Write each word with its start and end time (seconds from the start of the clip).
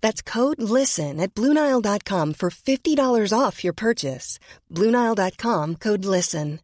That's 0.00 0.22
code 0.22 0.60
LISTEN 0.60 1.20
at 1.20 1.34
Bluenile.com 1.34 2.34
for 2.34 2.50
$50 2.50 3.32
off 3.32 3.62
your 3.64 3.74
purchase. 3.74 4.38
Bluenile.com 4.72 5.76
code 5.76 6.04
LISTEN. 6.04 6.60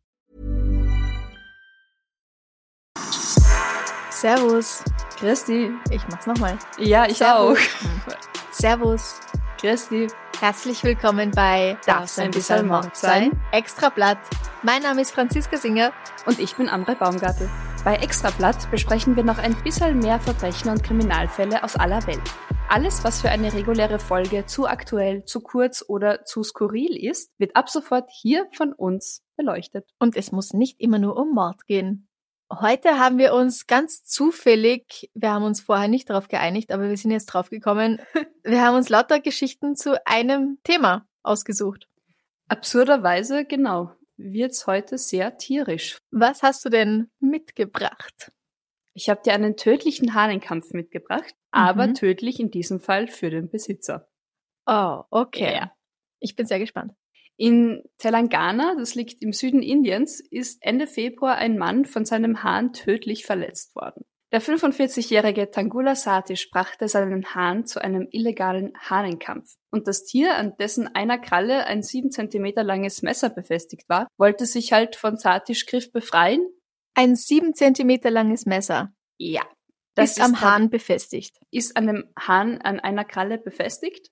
Servus. 4.10 4.82
Christi. 5.18 5.70
Ich 5.90 6.02
mach's 6.08 6.26
nochmal. 6.26 6.58
Ja, 6.78 7.06
ich 7.06 7.18
Servus. 7.18 7.58
auch. 7.58 8.12
Servus. 8.52 9.20
Christi. 9.60 10.06
Herzlich 10.40 10.82
willkommen 10.82 11.30
bei 11.30 11.76
Darf's 11.86 12.18
ein 12.18 12.30
bisschen 12.30 12.66
Mord 12.66 12.96
sein? 12.96 13.32
Extra 13.52 13.88
Blatt. 13.88 14.18
Mein 14.62 14.82
Name 14.82 15.02
ist 15.02 15.12
Franziska 15.12 15.56
Singer. 15.56 15.92
Und 16.26 16.38
ich 16.38 16.54
bin 16.56 16.68
Ambre 16.68 16.96
Baumgartel. 16.96 17.50
Bei 17.84 17.96
Extrablatt 17.96 18.70
besprechen 18.70 19.14
wir 19.14 19.24
noch 19.24 19.38
ein 19.38 19.54
bisschen 19.62 19.98
mehr 19.98 20.18
Verbrechen 20.18 20.70
und 20.70 20.82
Kriminalfälle 20.82 21.62
aus 21.62 21.76
aller 21.76 22.06
Welt. 22.06 22.22
Alles, 22.68 23.04
was 23.04 23.20
für 23.20 23.30
eine 23.30 23.52
reguläre 23.52 23.98
Folge 23.98 24.46
zu 24.46 24.66
aktuell, 24.66 25.24
zu 25.24 25.40
kurz 25.40 25.84
oder 25.86 26.24
zu 26.24 26.42
skurril 26.42 26.96
ist, 26.96 27.30
wird 27.38 27.54
ab 27.54 27.68
sofort 27.68 28.10
hier 28.10 28.48
von 28.52 28.72
uns 28.72 29.22
beleuchtet. 29.36 29.88
Und 29.98 30.16
es 30.16 30.32
muss 30.32 30.52
nicht 30.52 30.80
immer 30.80 30.98
nur 30.98 31.16
um 31.16 31.32
Mord 31.32 31.66
gehen. 31.66 32.08
Heute 32.50 32.98
haben 32.98 33.18
wir 33.18 33.34
uns 33.34 33.66
ganz 33.66 34.02
zufällig, 34.02 35.10
wir 35.14 35.32
haben 35.32 35.44
uns 35.44 35.60
vorher 35.60 35.88
nicht 35.88 36.10
darauf 36.10 36.28
geeinigt, 36.28 36.72
aber 36.72 36.88
wir 36.88 36.96
sind 36.96 37.10
jetzt 37.10 37.26
drauf 37.26 37.50
gekommen, 37.50 38.00
wir 38.42 38.62
haben 38.62 38.76
uns 38.76 38.88
lauter 38.88 39.20
Geschichten 39.20 39.76
zu 39.76 40.04
einem 40.06 40.58
Thema 40.64 41.06
ausgesucht. 41.22 41.88
Absurderweise, 42.48 43.44
genau, 43.44 43.92
wird's 44.16 44.66
heute 44.66 44.98
sehr 44.98 45.36
tierisch. 45.36 45.98
Was 46.10 46.42
hast 46.42 46.64
du 46.64 46.70
denn 46.70 47.10
mitgebracht? 47.20 48.32
Ich 48.94 49.08
habe 49.08 49.20
dir 49.24 49.34
einen 49.34 49.56
tödlichen 49.56 50.14
Hahnenkampf 50.14 50.72
mitgebracht, 50.72 51.34
aber 51.50 51.88
Mhm. 51.88 51.94
tödlich 51.94 52.40
in 52.40 52.50
diesem 52.50 52.80
Fall 52.80 53.08
für 53.08 53.28
den 53.28 53.50
Besitzer. 53.50 54.08
Oh, 54.66 55.02
okay. 55.10 55.54
Ja. 55.54 55.72
Ich 56.20 56.36
bin 56.36 56.46
sehr 56.46 56.58
gespannt. 56.60 56.92
In 57.36 57.82
Telangana, 57.98 58.76
das 58.78 58.94
liegt 58.94 59.20
im 59.20 59.32
Süden 59.32 59.60
Indiens, 59.62 60.20
ist 60.20 60.58
Ende 60.62 60.86
Februar 60.86 61.34
ein 61.34 61.58
Mann 61.58 61.84
von 61.84 62.04
seinem 62.04 62.44
Hahn 62.44 62.72
tödlich 62.72 63.26
verletzt 63.26 63.74
worden. 63.74 64.04
Der 64.32 64.40
45-jährige 64.40 65.50
Tangula 65.50 65.94
Satish 65.94 66.50
brachte 66.50 66.88
seinen 66.88 67.34
Hahn 67.34 67.66
zu 67.66 67.80
einem 67.82 68.08
illegalen 68.10 68.72
Hahnenkampf. 68.78 69.54
Und 69.70 69.86
das 69.86 70.04
Tier, 70.04 70.36
an 70.36 70.56
dessen 70.58 70.88
einer 70.92 71.18
Kralle 71.18 71.66
ein 71.66 71.82
sieben 71.82 72.10
Zentimeter 72.10 72.64
langes 72.64 73.02
Messer 73.02 73.30
befestigt 73.30 73.88
war, 73.88 74.08
wollte 74.16 74.46
sich 74.46 74.72
halt 74.72 74.96
von 74.96 75.16
Satish 75.16 75.66
Griff 75.66 75.92
befreien. 75.92 76.40
Ein 76.94 77.16
sieben 77.16 77.54
Zentimeter 77.54 78.10
langes 78.10 78.46
Messer 78.46 78.92
Ja. 79.18 79.42
ist 79.98 80.20
am 80.20 80.32
tat- 80.34 80.40
Hahn 80.42 80.70
befestigt. 80.70 81.36
ist 81.50 81.76
an 81.76 81.86
dem 81.86 82.04
Hahn 82.18 82.60
an 82.60 82.80
einer 82.80 83.04
Kralle 83.04 83.38
befestigt. 83.38 84.10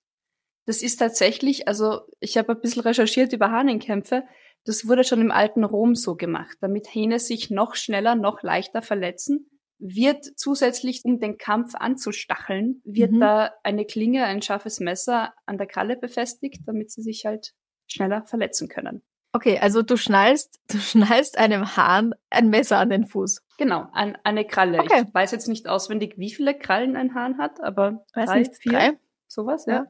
Das 0.66 0.82
ist 0.82 0.96
tatsächlich, 0.98 1.66
also 1.68 2.02
ich 2.20 2.36
habe 2.36 2.52
ein 2.52 2.60
bisschen 2.60 2.82
recherchiert 2.82 3.32
über 3.32 3.50
Hahnenkämpfe, 3.50 4.24
das 4.64 4.86
wurde 4.86 5.02
schon 5.02 5.20
im 5.20 5.32
alten 5.32 5.64
Rom 5.64 5.96
so 5.96 6.14
gemacht, 6.14 6.56
damit 6.60 6.86
Hähne 6.86 7.18
sich 7.18 7.50
noch 7.50 7.74
schneller, 7.74 8.14
noch 8.14 8.42
leichter 8.44 8.80
verletzen, 8.80 9.48
wird 9.80 10.24
zusätzlich, 10.36 11.00
um 11.04 11.18
den 11.18 11.36
Kampf 11.36 11.74
anzustacheln, 11.74 12.80
wird 12.84 13.10
Mhm. 13.10 13.18
da 13.20 13.52
eine 13.64 13.84
Klinge, 13.84 14.24
ein 14.24 14.40
scharfes 14.40 14.78
Messer 14.78 15.34
an 15.46 15.58
der 15.58 15.66
Kralle 15.66 15.96
befestigt, 15.96 16.60
damit 16.66 16.92
sie 16.92 17.02
sich 17.02 17.26
halt 17.26 17.54
schneller 17.88 18.24
verletzen 18.26 18.68
können. 18.68 19.02
Okay, 19.34 19.58
also 19.58 19.82
du 19.82 19.96
schnallst, 19.96 20.60
du 20.70 20.78
schnallst 20.78 21.38
einem 21.38 21.76
Hahn 21.76 22.14
ein 22.30 22.48
Messer 22.50 22.78
an 22.78 22.90
den 22.90 23.06
Fuß. 23.06 23.42
Genau, 23.58 23.86
an 23.92 24.16
eine 24.24 24.46
Kralle. 24.46 24.80
Okay. 24.80 25.04
Ich 25.08 25.14
weiß 25.14 25.30
jetzt 25.32 25.48
nicht 25.48 25.68
auswendig, 25.68 26.14
wie 26.18 26.30
viele 26.30 26.56
Krallen 26.58 26.96
ein 26.96 27.14
Hahn 27.14 27.38
hat, 27.38 27.60
aber 27.62 28.04
Weiß 28.14 28.28
drei, 28.28 28.38
nicht, 28.40 28.56
vier, 28.56 28.72
drei? 28.72 28.90
sowas, 29.28 29.66
Ja. 29.66 29.74
ja. 29.74 29.86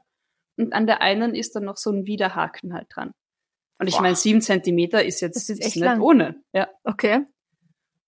Und 0.58 0.74
an 0.74 0.86
der 0.86 1.00
einen 1.00 1.34
ist 1.34 1.56
dann 1.56 1.64
noch 1.64 1.78
so 1.78 1.90
ein 1.90 2.06
Widerhaken 2.06 2.74
halt 2.74 2.86
dran. 2.94 3.12
Und 3.80 3.88
ich 3.88 3.98
meine, 4.00 4.14
sieben 4.14 4.42
Zentimeter 4.42 5.02
ist 5.02 5.20
jetzt 5.22 5.34
Das 5.34 5.48
ist 5.48 5.58
ist 5.60 5.64
nicht 5.74 5.76
lang. 5.84 6.00
ohne. 6.02 6.42
Ja. 6.52 6.68
Okay. 6.84 7.24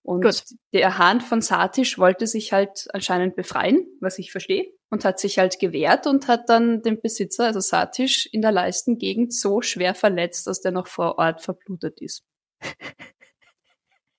Und 0.02 0.22
Gut. 0.22 0.44
der 0.74 0.98
Hahn 0.98 1.22
von 1.22 1.40
Satish 1.40 1.98
wollte 1.98 2.26
sich 2.26 2.52
halt 2.52 2.86
anscheinend 2.92 3.34
befreien, 3.34 3.86
was 4.00 4.18
ich 4.18 4.30
verstehe, 4.30 4.66
und 4.94 5.04
hat 5.04 5.18
sich 5.18 5.38
halt 5.38 5.58
gewehrt 5.58 6.06
und 6.06 6.28
hat 6.28 6.48
dann 6.48 6.80
den 6.82 7.00
Besitzer, 7.00 7.44
also 7.46 7.58
Satish, 7.60 8.26
in 8.32 8.40
der 8.42 8.52
Leistengegend 8.52 9.34
so 9.34 9.60
schwer 9.60 9.94
verletzt, 9.94 10.46
dass 10.46 10.60
der 10.60 10.70
noch 10.72 10.86
vor 10.86 11.18
Ort 11.18 11.42
verblutet 11.42 12.00
ist. 12.00 12.22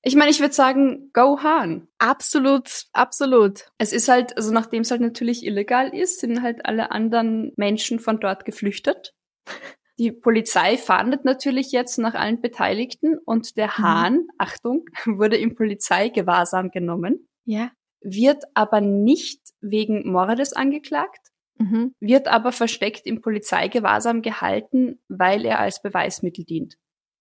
Ich 0.04 0.16
meine, 0.16 0.30
ich 0.30 0.40
würde 0.40 0.54
sagen, 0.54 1.10
go 1.14 1.40
Hahn. 1.42 1.88
Absolut, 1.98 2.84
absolut. 2.94 3.66
Es 3.80 3.92
ist 3.92 4.08
halt, 4.08 4.38
also 4.38 4.52
nachdem 4.54 4.82
es 4.82 4.92
halt 4.92 5.02
natürlich 5.02 5.44
illegal 5.46 5.96
ist, 5.96 6.20
sind 6.20 6.44
halt 6.44 6.66
alle 6.66 6.92
anderen 6.92 7.54
Menschen 7.56 8.00
von 8.00 8.20
dort 8.20 8.46
geflüchtet. 8.46 9.14
Die 9.98 10.12
Polizei 10.12 10.78
fahndet 10.78 11.24
natürlich 11.26 11.72
jetzt 11.72 11.98
nach 11.98 12.14
allen 12.14 12.42
Beteiligten 12.42 13.18
und 13.26 13.56
der 13.58 13.68
Mhm. 13.68 13.84
Hahn, 13.84 14.28
Achtung, 14.38 14.86
wurde 15.06 15.38
im 15.38 15.56
Polizeigewahrsam 15.56 16.70
genommen, 16.70 17.28
Ja. 17.46 17.72
Wird 18.02 18.44
aber 18.54 18.82
nicht 18.82 19.42
wegen 19.62 20.12
Mordes 20.12 20.54
angeklagt, 20.54 21.32
Mhm. 21.58 21.94
wird 22.02 22.28
aber 22.28 22.52
versteckt 22.52 23.06
im 23.06 23.22
Polizeigewahrsam 23.22 24.22
gehalten, 24.22 25.00
weil 25.08 25.46
er 25.46 25.60
als 25.60 25.82
Beweismittel 25.82 26.44
dient 26.44 26.76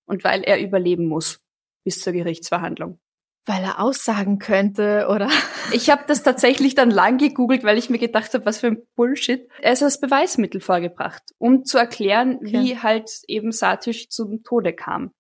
und 0.07 0.25
weil 0.25 0.43
er 0.43 0.61
überleben 0.61 1.07
muss 1.07 1.41
bis 1.85 2.01
zur 2.01 2.13
Gerichtsverhandlung. 2.13 2.99
Weil 3.47 3.63
er 3.63 3.79
aussagen 3.81 4.39
könnte, 4.39 5.07
oder? 5.09 5.29
Ich 5.73 5.89
habe 5.91 6.03
das 6.09 6.23
tatsächlich 6.23 6.75
dann 6.75 6.91
lang 6.91 7.17
gegoogelt, 7.19 7.63
weil 7.65 7.79
ich 7.79 7.89
mir 7.91 7.99
gedacht 7.99 8.35
habe, 8.35 8.45
was 8.45 8.59
für 8.59 8.67
ein 8.69 8.83
Bullshit. 8.97 9.49
Er 9.63 9.73
ist 9.73 9.83
als 9.83 10.01
Beweismittel 10.01 10.61
vorgebracht, 10.61 11.23
um 11.39 11.65
zu 11.65 11.79
erklären, 11.79 12.37
Okay. 12.39 12.53
wie 12.53 12.79
halt 12.79 13.11
eben 13.29 13.51
Satish 13.53 14.09
zum 14.09 14.43
Tode 14.43 14.73
kam. 14.75 15.13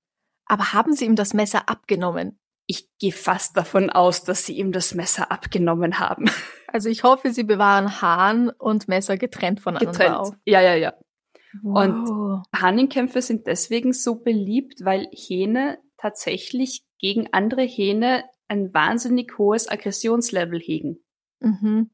Aber 0.47 0.73
haben 0.75 0.93
sie 0.93 1.05
ihm 1.07 1.17
das 1.17 1.33
Messer 1.35 1.69
abgenommen? 1.69 2.39
Ich 2.67 2.89
gehe 2.99 3.13
fast 3.13 3.57
davon 3.57 3.91
aus, 3.91 4.25
dass 4.25 4.47
sie 4.47 4.57
ihm 4.57 4.73
das 4.73 4.95
Messer 4.95 5.31
abgenommen 5.31 5.99
haben. 5.99 6.27
Also 6.75 6.89
ich 6.89 7.05
hoffe, 7.05 7.31
sie 7.31 7.45
bewahren 7.45 8.03
Hahn 8.03 8.51
und 8.51 8.89
Messer 8.89 9.17
getrennt 9.17 9.61
voneinander 9.61 9.93
Getrennt. 9.93 10.17
auf. 10.17 10.35
Ja, 10.45 10.61
ja, 10.61 10.75
ja. 10.75 10.95
Wow. 11.63 12.43
Hahnenkämpfe 12.53 13.23
sind 13.23 13.47
deswegen 13.47 13.93
so 13.93 14.17
beliebt, 14.17 14.85
weil 14.85 15.09
Hähne 15.13 15.79
tatsächlich 15.97 16.85
gegen 16.99 17.29
andere 17.33 17.63
Hähne 17.63 18.25
ein 18.49 18.75
wahnsinnig 18.75 19.39
hohes 19.39 19.69
Aggressionslevel 19.69 20.59
hegen. 20.59 20.99
Mhm. 21.39 21.91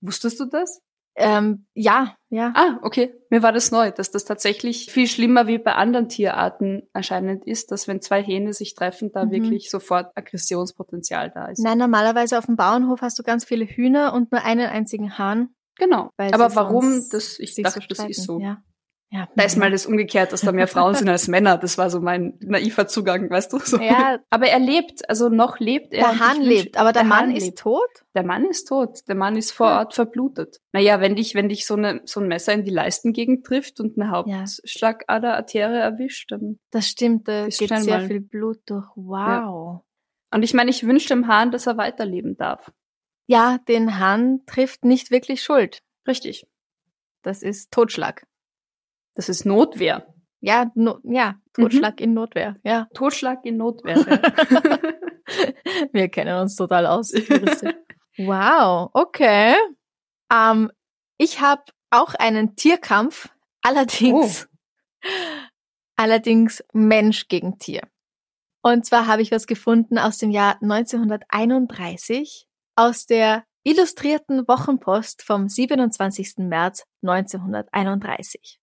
Wusstest 0.00 0.38
du 0.38 0.44
das? 0.44 0.80
Ähm, 1.20 1.66
ja, 1.74 2.16
ja. 2.30 2.52
Ah, 2.56 2.78
okay. 2.82 3.14
Mir 3.28 3.42
war 3.42 3.52
das 3.52 3.70
neu, 3.70 3.90
dass 3.90 4.10
das 4.10 4.24
tatsächlich 4.24 4.90
viel 4.90 5.06
schlimmer 5.06 5.46
wie 5.46 5.58
bei 5.58 5.74
anderen 5.74 6.08
Tierarten 6.08 6.88
anscheinend 6.92 7.44
ist, 7.46 7.70
dass 7.70 7.86
wenn 7.88 8.00
zwei 8.00 8.22
Hähne 8.22 8.52
sich 8.52 8.74
treffen, 8.74 9.12
da 9.12 9.24
Mhm. 9.26 9.30
wirklich 9.30 9.70
sofort 9.70 10.10
Aggressionspotenzial 10.16 11.30
da 11.30 11.46
ist. 11.46 11.58
Nein, 11.60 11.78
normalerweise 11.78 12.38
auf 12.38 12.46
dem 12.46 12.56
Bauernhof 12.56 13.02
hast 13.02 13.18
du 13.18 13.22
ganz 13.22 13.44
viele 13.44 13.64
Hühner 13.66 14.12
und 14.14 14.32
nur 14.32 14.42
einen 14.42 14.68
einzigen 14.68 15.18
Hahn. 15.18 15.50
Genau. 15.76 16.10
Aber 16.16 16.54
warum? 16.56 17.04
Das, 17.10 17.38
ich 17.38 17.54
dachte, 17.54 17.80
so 17.80 17.86
das 17.88 18.08
ist 18.08 18.22
so. 18.24 18.40
Ja. 18.40 18.62
Ja. 19.12 19.28
Da 19.34 19.42
ist 19.42 19.56
mal 19.56 19.72
das 19.72 19.86
umgekehrt, 19.86 20.32
dass 20.32 20.42
da 20.42 20.52
mehr 20.52 20.68
Frauen 20.68 20.94
sind 20.94 21.08
als 21.08 21.26
Männer. 21.26 21.58
Das 21.58 21.76
war 21.78 21.90
so 21.90 22.00
mein 22.00 22.38
naiver 22.40 22.86
Zugang, 22.86 23.28
weißt 23.28 23.52
du? 23.52 23.58
So. 23.58 23.78
Ja. 23.80 24.20
Aber 24.30 24.46
er 24.46 24.60
lebt, 24.60 25.08
also 25.08 25.28
noch 25.28 25.58
lebt 25.58 25.92
er. 25.92 26.10
Der 26.10 26.18
Hahn 26.20 26.40
lebt, 26.40 26.76
aber 26.76 26.92
der, 26.92 27.02
Mann 27.02 27.26
Hahn 27.30 27.34
ist 27.36 27.44
lebt. 27.46 27.58
tot? 27.58 28.04
Der 28.14 28.22
Mann 28.22 28.44
ist 28.44 28.68
tot. 28.68 29.00
Der 29.08 29.16
Mann 29.16 29.36
ist 29.36 29.50
vor. 29.50 29.66
Ort 29.66 29.94
verblutet. 29.94 30.60
Naja, 30.72 31.00
wenn 31.00 31.16
dich, 31.16 31.34
wenn 31.34 31.48
dich 31.48 31.66
so, 31.66 31.74
eine, 31.74 32.02
so 32.04 32.20
ein 32.20 32.28
Messer 32.28 32.52
in 32.52 32.64
die 32.64 32.70
Leistengegend 32.70 33.44
trifft 33.44 33.80
und 33.80 33.98
eine 33.98 34.10
Ja. 34.28 34.42
Hauptschlagader-Arterie 34.44 35.78
erwischt, 35.80 36.30
dann. 36.30 36.60
Das 36.70 36.86
stimmt, 36.86 37.26
da 37.26 37.46
Ist 37.46 37.58
geht 37.58 37.68
sehr 37.70 37.98
mal. 37.98 38.06
viel 38.06 38.20
Blut 38.20 38.58
durch. 38.66 38.86
Wow. 38.94 39.80
Und 40.32 40.42
ich 40.44 40.54
meine, 40.54 40.70
ich 40.70 40.86
wünsche 40.86 41.08
dem 41.08 41.26
Hahn, 41.26 41.50
dass 41.50 41.66
er 41.66 41.76
weiterleben 41.76 42.36
darf. 42.36 42.70
Ja, 43.26 43.58
den 43.66 43.98
Hahn 43.98 44.42
trifft 44.46 44.84
nicht 44.84 45.10
wirklich 45.10 45.42
Schuld. 45.42 45.80
Richtig. 46.06 46.46
Das 47.22 47.42
ist 47.42 47.72
Totschlag. 47.72 48.24
Das 49.20 49.28
ist 49.28 49.44
Notwehr. 49.44 50.06
Ja, 50.40 50.72
no, 50.74 50.98
ja, 51.02 51.34
Totschlag 51.52 52.00
in 52.00 52.14
Notwehr. 52.14 52.56
Ja, 52.64 52.88
Totschlag 52.94 53.44
in 53.44 53.58
Notwehr. 53.58 53.96
wir 55.92 56.08
kennen 56.08 56.40
uns 56.40 56.56
total 56.56 56.86
aus. 56.86 57.12
wow, 58.16 58.88
okay. 58.94 59.56
Ähm, 60.32 60.72
ich 61.18 61.42
habe 61.42 61.64
auch 61.90 62.14
einen 62.14 62.56
Tierkampf, 62.56 63.28
allerdings, 63.60 64.48
allerdings 65.96 66.64
Mensch 66.72 67.28
gegen 67.28 67.58
Tier. 67.58 67.82
Und 68.62 68.86
zwar 68.86 69.06
habe 69.06 69.20
ich 69.20 69.32
was 69.32 69.46
gefunden 69.46 69.98
aus 69.98 70.16
dem 70.16 70.30
Jahr 70.30 70.56
1931 70.62 72.46
aus 72.74 73.04
der 73.04 73.44
Illustrierten 73.64 74.48
Wochenpost 74.48 75.22
vom 75.22 75.46
27. 75.46 76.38
März 76.38 76.84
1931. 77.02 78.60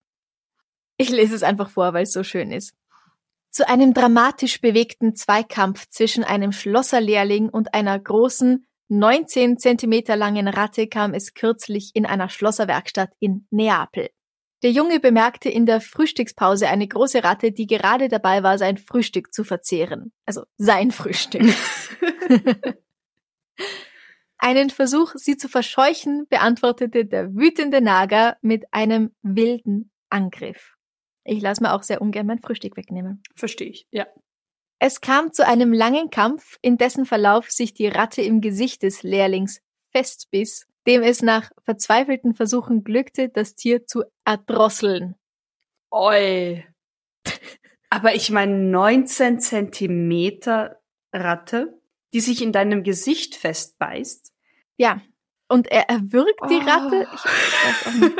Ich 0.98 1.10
lese 1.10 1.36
es 1.36 1.44
einfach 1.44 1.70
vor, 1.70 1.94
weil 1.94 2.04
es 2.04 2.12
so 2.12 2.24
schön 2.24 2.52
ist. 2.52 2.74
Zu 3.50 3.68
einem 3.68 3.94
dramatisch 3.94 4.62
bewegten 4.62 5.16
Zweikampf 5.16 5.88
zwischen 5.90 6.24
einem 6.24 6.52
Schlosserlehrling 6.52 7.50
und 7.50 7.74
einer 7.74 7.98
großen, 7.98 8.66
19 8.90 9.58
Zentimeter 9.58 10.16
langen 10.16 10.48
Ratte 10.48 10.88
kam 10.88 11.14
es 11.14 11.34
kürzlich 11.34 11.92
in 11.94 12.06
einer 12.06 12.30
Schlosserwerkstatt 12.30 13.12
in 13.20 13.46
Neapel. 13.52 14.10
Der 14.64 14.72
Junge 14.72 15.00
bemerkte 15.00 15.50
in 15.50 15.66
der 15.66 15.82
Frühstückspause 15.82 16.68
eine 16.68 16.88
große 16.88 17.24
Ratte, 17.24 17.52
die 17.52 17.68
gerade 17.68 18.08
dabei 18.08 18.44
war, 18.44 18.58
sein 18.58 18.78
Frühstück 18.78 19.34
zu 19.34 19.44
verzehren. 19.44 20.14
Also 20.26 20.44
sein 20.58 20.92
Frühstück. 20.92 21.44
Einen 24.40 24.70
Versuch, 24.70 25.14
sie 25.16 25.36
zu 25.38 25.50
verscheuchen, 25.50 26.28
beantwortete 26.30 27.06
der 27.06 27.36
wütende 27.36 27.82
Nager 27.82 28.38
mit 28.42 28.72
einem 28.72 29.12
wilden 29.22 29.92
Angriff. 30.10 30.77
Ich 31.28 31.42
lasse 31.42 31.62
mir 31.62 31.74
auch 31.74 31.84
sehr 31.84 32.02
ungern 32.02 32.26
mein 32.26 32.40
Frühstück 32.40 32.78
wegnehmen. 32.78 33.22
Verstehe 33.36 33.68
ich, 33.68 33.88
ja. 33.92 34.08
Es 34.80 35.02
kam 35.02 35.34
zu 35.34 35.46
einem 35.46 35.74
langen 35.74 36.10
Kampf, 36.10 36.58
in 36.62 36.78
dessen 36.78 37.06
Verlauf 37.06 37.52
sich 37.52 37.74
die 37.74 37.88
Ratte 37.88 38.22
im 38.22 38.42
Gesicht 38.42 38.84
des 38.84 39.04
Lehrlings 39.04 39.60
festbiss, 39.92 40.68
dem 40.86 41.02
es 41.04 41.22
nach 41.22 41.50
verzweifelten 41.64 42.34
Versuchen 42.34 42.84
glückte, 42.84 43.28
das 43.30 43.56
Tier 43.56 43.86
zu 43.86 44.04
erdrosseln. 44.24 45.16
Oi. 45.92 46.66
Aber 47.90 48.16
ich 48.16 48.30
meine, 48.30 48.54
19 48.58 49.40
Zentimeter 49.40 50.80
Ratte, 51.12 51.82
die 52.14 52.22
sich 52.22 52.42
in 52.42 52.52
deinem 52.54 52.84
Gesicht 52.84 53.36
festbeißt. 53.36 54.32
Ja, 54.78 55.02
und 55.50 55.68
er 55.68 55.90
erwürgt 55.90 56.50
die 56.50 56.62
Oh. 56.62 56.70
Ratte. 56.70 57.08
Ich 57.14 57.26
weiß 57.26 57.88
auch 57.88 57.94
nicht. 57.94 58.16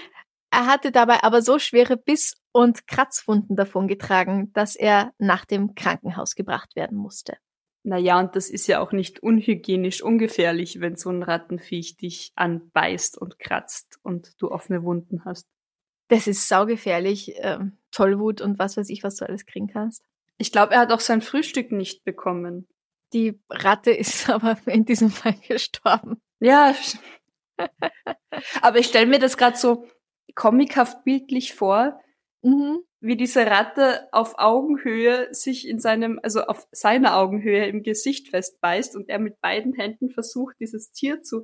Er 0.50 0.66
hatte 0.66 0.90
dabei 0.90 1.22
aber 1.22 1.42
so 1.42 1.58
schwere 1.58 1.96
Biss- 1.96 2.36
und 2.52 2.86
Kratzwunden 2.86 3.56
davongetragen, 3.56 4.52
dass 4.52 4.74
er 4.74 5.12
nach 5.18 5.44
dem 5.44 5.74
Krankenhaus 5.74 6.34
gebracht 6.34 6.74
werden 6.74 6.98
musste. 6.98 7.36
Naja, 7.82 8.18
und 8.18 8.36
das 8.36 8.50
ist 8.50 8.66
ja 8.66 8.80
auch 8.80 8.92
nicht 8.92 9.22
unhygienisch 9.22 10.02
ungefährlich, 10.02 10.80
wenn 10.80 10.96
so 10.96 11.08
ein 11.10 11.22
Rattenviech 11.22 11.96
dich 11.96 12.32
anbeißt 12.34 13.16
und 13.16 13.38
kratzt 13.38 13.98
und 14.02 14.40
du 14.42 14.50
offene 14.50 14.82
Wunden 14.82 15.24
hast. 15.24 15.46
Das 16.08 16.26
ist 16.26 16.48
saugefährlich, 16.48 17.32
ähm, 17.36 17.78
Tollwut 17.90 18.40
und 18.40 18.58
was 18.58 18.76
weiß 18.76 18.90
ich, 18.90 19.02
was 19.02 19.16
du 19.16 19.26
alles 19.26 19.46
kriegen 19.46 19.68
kannst. 19.68 20.04
Ich 20.36 20.52
glaube, 20.52 20.74
er 20.74 20.80
hat 20.80 20.92
auch 20.92 21.00
sein 21.00 21.22
Frühstück 21.22 21.72
nicht 21.72 22.04
bekommen. 22.04 22.68
Die 23.12 23.40
Ratte 23.48 23.92
ist 23.92 24.28
aber 24.30 24.58
in 24.66 24.84
diesem 24.84 25.10
Fall 25.10 25.36
gestorben. 25.46 26.20
Ja. 26.40 26.74
Aber 28.62 28.78
ich 28.78 28.86
stelle 28.86 29.06
mir 29.06 29.18
das 29.18 29.36
gerade 29.36 29.58
so 29.58 29.86
comichaft 30.34 31.04
bildlich 31.04 31.54
vor, 31.54 32.00
Mhm. 32.42 32.78
wie 33.00 33.16
diese 33.16 33.46
Ratte 33.46 34.08
auf 34.12 34.38
Augenhöhe 34.38 35.28
sich 35.32 35.68
in 35.68 35.78
seinem, 35.78 36.18
also 36.22 36.42
auf 36.44 36.66
seiner 36.72 37.16
Augenhöhe 37.18 37.66
im 37.66 37.82
Gesicht 37.82 38.28
festbeißt 38.28 38.96
und 38.96 39.10
er 39.10 39.18
mit 39.18 39.40
beiden 39.42 39.74
Händen 39.74 40.10
versucht, 40.10 40.56
dieses 40.58 40.90
Tier 40.92 41.22
zu. 41.22 41.42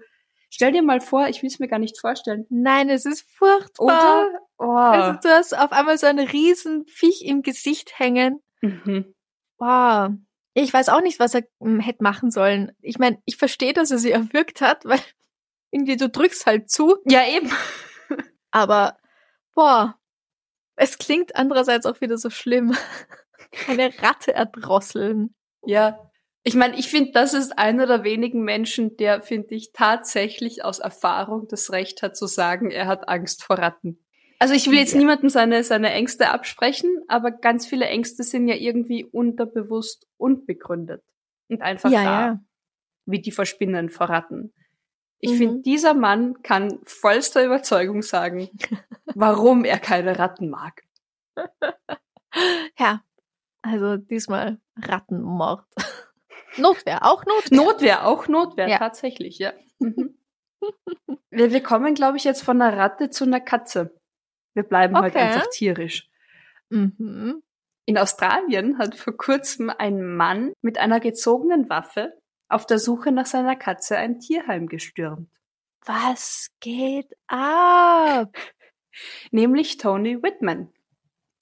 Stell 0.48 0.72
dir 0.72 0.82
mal 0.82 1.00
vor, 1.02 1.28
ich 1.28 1.42
will 1.42 1.48
es 1.48 1.58
mir 1.58 1.68
gar 1.68 1.78
nicht 1.78 2.00
vorstellen. 2.00 2.46
Nein, 2.48 2.88
es 2.88 3.04
ist 3.04 3.26
furchtbar. 3.30 4.26
Oder? 4.28 4.40
Oh. 4.58 4.64
Also 4.64 5.18
du 5.22 5.28
hast 5.28 5.58
auf 5.58 5.72
einmal 5.72 5.98
so 5.98 6.06
ein 6.06 6.18
riesen 6.18 6.86
Viech 6.86 7.22
im 7.26 7.42
Gesicht 7.42 7.98
hängen. 7.98 8.40
mhm. 8.62 9.12
Wow. 9.58 10.12
Ich 10.54 10.72
weiß 10.72 10.88
auch 10.88 11.02
nicht, 11.02 11.18
was 11.20 11.34
er 11.34 11.42
hm, 11.60 11.80
hätte 11.80 12.02
machen 12.02 12.30
sollen. 12.30 12.72
Ich 12.80 12.98
meine, 12.98 13.18
ich 13.26 13.36
verstehe, 13.36 13.74
dass 13.74 13.90
er 13.90 13.98
sie 13.98 14.10
erwürgt 14.12 14.62
hat, 14.62 14.86
weil 14.86 15.00
irgendwie 15.70 15.96
du 15.96 16.08
drückst 16.08 16.46
halt 16.46 16.70
zu, 16.70 16.96
Ja, 17.06 17.26
eben. 17.26 17.50
Aber 18.56 18.96
boah, 19.54 19.96
es 20.76 20.96
klingt 20.98 21.36
andererseits 21.36 21.84
auch 21.86 22.00
wieder 22.00 22.16
so 22.16 22.30
schlimm. 22.30 22.74
Eine 23.68 23.92
Ratte 24.02 24.32
erdrosseln. 24.34 25.34
Ja. 25.64 25.98
Ich 26.42 26.54
meine, 26.54 26.78
ich 26.78 26.88
finde, 26.88 27.10
das 27.12 27.34
ist 27.34 27.58
einer 27.58 27.86
der 27.86 28.04
wenigen 28.04 28.42
Menschen, 28.42 28.96
der, 28.96 29.20
finde 29.20 29.54
ich, 29.56 29.72
tatsächlich 29.72 30.64
aus 30.64 30.78
Erfahrung 30.78 31.48
das 31.48 31.70
Recht 31.72 32.02
hat 32.02 32.16
zu 32.16 32.26
sagen, 32.26 32.70
er 32.70 32.86
hat 32.86 33.08
Angst 33.08 33.42
vor 33.42 33.58
Ratten. 33.58 34.04
Also 34.38 34.54
ich 34.54 34.66
will 34.70 34.78
jetzt 34.78 34.92
Ja. 34.92 34.98
niemandem 34.98 35.28
seine, 35.28 35.64
seine 35.64 35.90
Ängste 35.90 36.28
absprechen, 36.30 36.90
aber 37.08 37.30
ganz 37.30 37.66
viele 37.66 37.86
Ängste 37.86 38.22
sind 38.22 38.46
ja 38.48 38.54
irgendwie 38.54 39.04
unterbewusst 39.04 40.06
unbegründet. 40.18 41.02
Und 41.48 41.62
einfach 41.62 41.90
Ja, 41.90 42.04
da. 42.04 42.20
ja. 42.26 42.40
Wie 43.06 43.20
die 43.20 43.32
Verspinnen 43.32 43.88
vor 43.90 44.08
Ratten. 44.08 44.52
Ich 45.20 45.32
Mhm. 45.32 45.36
finde, 45.36 45.62
dieser 45.62 45.94
Mann 45.94 46.42
kann 46.42 46.78
vollster 46.84 47.44
Überzeugung 47.44 48.02
sagen, 48.02 48.50
warum 49.14 49.64
er 49.64 49.78
keine 49.78 50.18
Ratten 50.18 50.50
mag. 50.50 50.82
Ja. 52.78 53.02
Also 53.62 53.96
diesmal 53.96 54.58
Rattenmord. 54.76 55.64
Notwehr, 56.58 57.04
auch 57.04 57.24
Notwehr. 57.24 57.56
Notwehr, 57.56 58.06
auch 58.06 58.28
Notwehr, 58.28 58.68
Ja. 58.68 58.78
tatsächlich, 58.78 59.38
ja. 59.38 59.52
Mhm. 59.78 60.16
wir, 61.30 61.50
wir 61.52 61.62
kommen, 61.62 61.94
glaube 61.94 62.16
ich, 62.16 62.24
jetzt 62.24 62.42
von 62.42 62.60
einer 62.62 62.76
Ratte 62.76 63.10
zu 63.10 63.24
einer 63.24 63.40
Katze. 63.40 63.98
Wir 64.54 64.62
bleiben 64.62 64.96
halt 64.96 65.14
Okay. 65.14 65.24
einfach 65.24 65.46
tierisch. 65.48 66.08
Mhm. 66.70 67.42
In 67.84 67.98
Australien 67.98 68.78
hat 68.78 68.96
vor 68.96 69.16
kurzem 69.16 69.70
ein 69.70 70.02
Mann 70.16 70.52
mit 70.62 70.78
einer 70.78 70.98
gezogenen 71.00 71.68
Waffe 71.68 72.12
auf 72.48 72.66
der 72.66 72.78
Suche 72.78 73.12
nach 73.12 73.26
seiner 73.26 73.56
Katze 73.56 73.96
ein 73.96 74.20
Tierheim 74.20 74.66
gestürmt. 74.68 75.28
Was 75.84 76.50
geht 76.60 77.16
ab? 77.26 78.36
Nämlich 79.30 79.76
Tony 79.76 80.22
Whitman. 80.22 80.72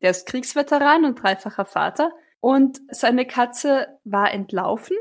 Der 0.02 0.10
ist 0.10 0.26
Kriegsveteran 0.26 1.04
und 1.04 1.22
dreifacher 1.22 1.64
Vater 1.64 2.12
und 2.40 2.80
seine 2.90 3.26
Katze 3.26 3.98
war 4.04 4.32
entlaufen 4.32 4.96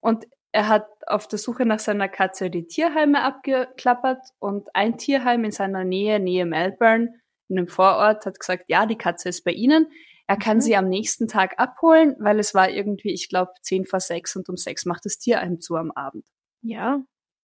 und 0.00 0.26
er 0.52 0.68
hat 0.68 0.86
auf 1.08 1.26
der 1.26 1.38
Suche 1.38 1.66
nach 1.66 1.80
seiner 1.80 2.08
Katze 2.08 2.48
die 2.50 2.66
Tierheime 2.66 3.22
abgeklappert 3.22 4.20
und 4.38 4.68
ein 4.74 4.98
Tierheim 4.98 5.44
in 5.44 5.50
seiner 5.50 5.82
Nähe, 5.84 6.20
Nähe 6.20 6.46
Melbourne, 6.46 7.14
in 7.48 7.58
einem 7.58 7.66
Vorort, 7.66 8.24
hat 8.24 8.38
gesagt, 8.38 8.66
ja, 8.68 8.86
die 8.86 8.96
Katze 8.96 9.30
ist 9.30 9.42
bei 9.42 9.50
Ihnen. 9.50 9.90
Er 10.26 10.36
kann 10.38 10.56
Mhm. 10.58 10.60
sie 10.62 10.76
am 10.76 10.88
nächsten 10.88 11.28
Tag 11.28 11.58
abholen, 11.58 12.16
weil 12.18 12.38
es 12.38 12.54
war 12.54 12.70
irgendwie, 12.70 13.12
ich 13.12 13.28
glaube, 13.28 13.52
zehn 13.62 13.84
vor 13.84 14.00
sechs 14.00 14.34
und 14.36 14.48
um 14.48 14.56
sechs 14.56 14.86
macht 14.86 15.04
das 15.04 15.18
Tierheim 15.18 15.60
zu 15.60 15.76
am 15.76 15.90
Abend. 15.90 16.24
Ja, 16.62 17.02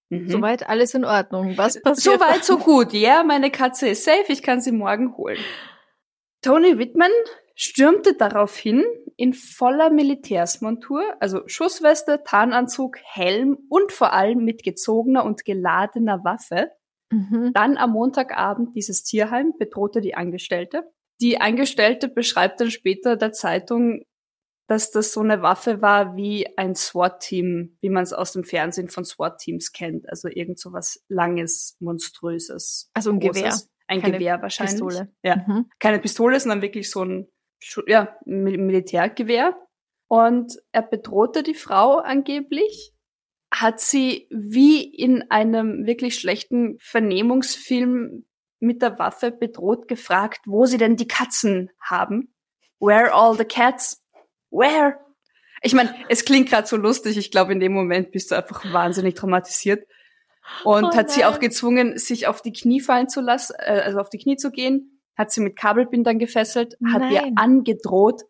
Mhm. 0.08 0.28
soweit 0.28 0.68
alles 0.68 0.94
in 0.94 1.04
Ordnung. 1.04 1.56
Was 1.58 1.80
passiert? 1.82 2.18
So 2.18 2.20
weit, 2.24 2.44
so 2.44 2.58
gut. 2.58 2.92
Ja, 2.92 3.22
meine 3.22 3.50
Katze 3.50 3.88
ist 3.88 4.04
safe, 4.04 4.24
ich 4.32 4.42
kann 4.42 4.60
sie 4.60 4.72
morgen 4.72 5.16
holen. 5.16 5.38
Tony 6.42 6.78
Whitman 6.78 7.10
stürmte 7.54 8.14
daraufhin 8.14 8.82
in 9.16 9.34
voller 9.34 9.90
Militärsmontur, 9.90 11.02
also 11.20 11.42
Schussweste, 11.46 12.22
Tarnanzug, 12.24 12.96
Helm 13.02 13.58
und 13.68 13.92
vor 13.92 14.14
allem 14.14 14.44
mit 14.44 14.62
gezogener 14.62 15.24
und 15.26 15.44
geladener 15.44 16.24
Waffe, 16.24 16.70
Mhm. 17.12 17.50
dann 17.52 17.76
am 17.76 17.90
Montagabend 17.90 18.74
dieses 18.74 19.02
Tierheim, 19.02 19.52
bedrohte 19.58 20.00
die 20.00 20.14
Angestellte. 20.14 20.90
Die 21.20 21.40
Angestellte 21.40 22.08
beschreibt 22.08 22.60
dann 22.60 22.70
später 22.70 23.16
der 23.16 23.32
Zeitung, 23.32 24.02
dass 24.68 24.90
das 24.92 25.12
so 25.12 25.20
eine 25.20 25.42
Waffe 25.42 25.82
war 25.82 26.16
wie 26.16 26.46
ein 26.56 26.74
SWAT-Team, 26.76 27.76
wie 27.80 27.90
man 27.90 28.04
es 28.04 28.12
aus 28.12 28.32
dem 28.32 28.44
Fernsehen 28.44 28.88
von 28.88 29.04
SWAT-Teams 29.04 29.72
kennt. 29.72 30.08
Also 30.08 30.28
irgend 30.28 30.60
so 30.60 30.72
was 30.72 31.04
Langes, 31.08 31.76
Monströses. 31.80 32.88
Also 32.94 33.10
ein 33.10 33.18
Großes. 33.18 33.34
Gewehr. 33.42 33.54
ein 33.88 34.00
Keine 34.00 34.12
Gewehr 34.18 34.42
wahrscheinlich. 34.42 34.74
Pistole. 34.74 35.12
Ja. 35.24 35.44
Mhm. 35.46 35.66
Keine 35.80 35.98
Pistole, 35.98 36.38
sondern 36.38 36.62
wirklich 36.62 36.88
so 36.90 37.04
ein 37.04 37.28
ja, 37.86 38.16
Mil- 38.24 38.58
Militärgewehr. 38.58 39.56
Und 40.08 40.54
er 40.72 40.82
bedrohte 40.82 41.42
die 41.42 41.54
Frau 41.54 41.98
angeblich, 41.98 42.92
hat 43.52 43.80
sie 43.80 44.28
wie 44.30 44.82
in 44.84 45.28
einem 45.30 45.84
wirklich 45.84 46.14
schlechten 46.14 46.78
Vernehmungsfilm 46.78 48.24
mit 48.60 48.82
der 48.82 48.98
Waffe 48.98 49.30
bedroht 49.30 49.88
gefragt, 49.88 50.42
wo 50.46 50.66
sie 50.66 50.78
denn 50.78 50.96
die 50.96 51.08
Katzen 51.08 51.70
haben. 51.80 52.34
Where 52.78 53.12
all 53.12 53.36
the 53.36 53.44
cats? 53.44 54.02
Where? 54.50 54.98
Ich 55.62 55.74
meine, 55.74 55.94
es 56.08 56.24
klingt 56.24 56.48
gerade 56.48 56.66
so 56.66 56.76
lustig. 56.76 57.18
Ich 57.18 57.30
glaube, 57.30 57.52
in 57.52 57.60
dem 57.60 57.72
Moment 57.72 58.12
bist 58.12 58.30
du 58.30 58.36
einfach 58.36 58.64
wahnsinnig 58.72 59.14
traumatisiert. 59.14 59.86
Und 60.64 60.84
Oh 60.84 60.96
hat 60.96 61.10
sie 61.10 61.20
nein. 61.20 61.28
auch 61.34 61.38
gezwungen, 61.38 61.98
sich 61.98 62.26
auf 62.26 62.42
die 62.42 62.52
Knie 62.52 62.80
fallen 62.80 63.08
zu 63.08 63.20
lassen, 63.20 63.54
äh, 63.58 63.80
also 63.84 63.98
auf 63.98 64.08
die 64.08 64.18
Knie 64.18 64.36
zu 64.36 64.50
gehen, 64.50 65.00
hat 65.16 65.30
sie 65.30 65.40
mit 65.42 65.56
Kabelbindern 65.56 66.18
gefesselt, 66.18 66.76
hat 66.92 67.10
ihr 67.10 67.22
Nein. 67.22 67.36
angedroht, 67.36 68.22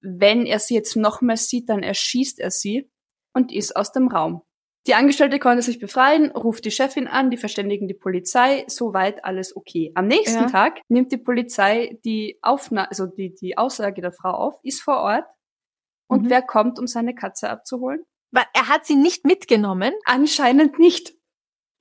wenn 0.00 0.46
er 0.46 0.60
sie 0.60 0.74
jetzt 0.74 0.96
nochmals 0.96 1.48
sieht, 1.48 1.68
dann 1.68 1.82
erschießt 1.82 2.38
er 2.38 2.50
sie 2.50 2.90
und 3.32 3.52
ist 3.52 3.74
aus 3.74 3.92
dem 3.92 4.08
Raum. 4.08 4.42
Die 4.86 4.94
Angestellte 4.94 5.38
konnte 5.38 5.62
sich 5.62 5.78
befreien, 5.80 6.30
ruft 6.30 6.64
die 6.64 6.70
Chefin 6.70 7.08
an, 7.08 7.30
die 7.30 7.36
verständigen 7.36 7.88
die 7.88 7.94
Polizei, 7.94 8.64
soweit 8.68 9.24
alles 9.24 9.56
okay. 9.56 9.90
Am 9.94 10.06
nächsten 10.06 10.42
Ja. 10.44 10.46
Tag 10.50 10.80
nimmt 10.88 11.10
die 11.10 11.16
Polizei 11.16 11.98
die 12.04 12.38
Aufnahme, 12.42 12.88
also 12.88 13.06
die, 13.06 13.34
die 13.34 13.58
Aussage 13.58 14.00
der 14.00 14.12
Frau 14.12 14.30
auf, 14.30 14.60
ist 14.62 14.80
vor 14.82 14.98
Ort 14.98 15.24
und 16.08 16.24
Mhm. 16.24 16.30
wer 16.30 16.42
kommt, 16.42 16.78
um 16.78 16.86
seine 16.86 17.14
Katze 17.14 17.50
abzuholen? 17.50 18.04
Er 18.52 18.68
hat 18.68 18.84
sie 18.86 18.96
nicht 18.96 19.24
mitgenommen. 19.24 19.94
Anscheinend 20.04 20.78
nicht. 20.78 21.14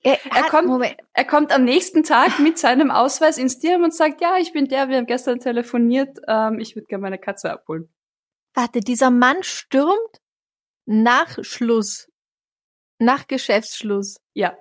Er, 0.01 0.17
Er 0.25 0.43
hat, 0.43 0.50
kommt- 0.50 0.67
Moment, 0.67 0.95
Er 1.13 1.25
kommt 1.25 1.51
am 1.53 1.63
nächsten 1.65 2.03
Tag 2.03 2.39
mit 2.39 2.57
seinem 2.57 2.91
Ausweis 2.91 3.38
ins 3.38 3.59
Tierheim 3.59 3.83
und 3.83 3.93
sagt, 3.93 4.21
ja, 4.21 4.38
ich 4.38 4.53
bin 4.53 4.67
der, 4.67 4.88
wir 4.88 4.97
haben 4.97 5.05
gestern 5.07 5.39
telefoniert, 5.39 6.17
ähm, 6.27 6.59
ich 6.59 6.75
würde 6.75 6.85
gerne 6.88 7.01
meine 7.01 7.17
Katze 7.19 7.51
abholen. 7.51 7.89
warte, 8.53 8.79
dieser 8.79 9.09
Mann 9.12 9.38
stürmt 9.41 10.21
nach 10.85 11.38
Schluss, 11.43 12.07
nach 12.99 13.27
Geschäftsschluss, 13.27 14.17
Ja. 14.33 14.57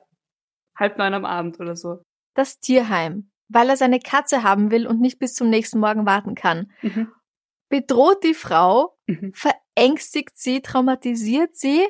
Halb 0.76 0.98
neun 0.98 1.14
am 1.14 1.24
Abend 1.24 1.60
oder 1.60 1.76
so. 1.76 2.02
das 2.34 2.58
Tierheim, 2.58 3.30
weil 3.48 3.68
er 3.68 3.76
seine 3.76 4.00
Katze 4.00 4.42
haben 4.42 4.70
will 4.72 4.86
und 4.88 5.00
nicht 5.00 5.18
bis 5.20 5.34
zum 5.34 5.48
nächsten 5.50 5.78
Morgen 5.78 6.04
warten 6.06 6.34
kann. 6.34 6.72
Mhm. 6.82 7.12
Bedroht 7.68 8.24
die 8.24 8.34
Frau, 8.34 8.96
Mhm. 9.06 9.32
verängstigt 9.34 10.36
sie, 10.36 10.60
traumatisiert 10.62 11.54
sie 11.56 11.86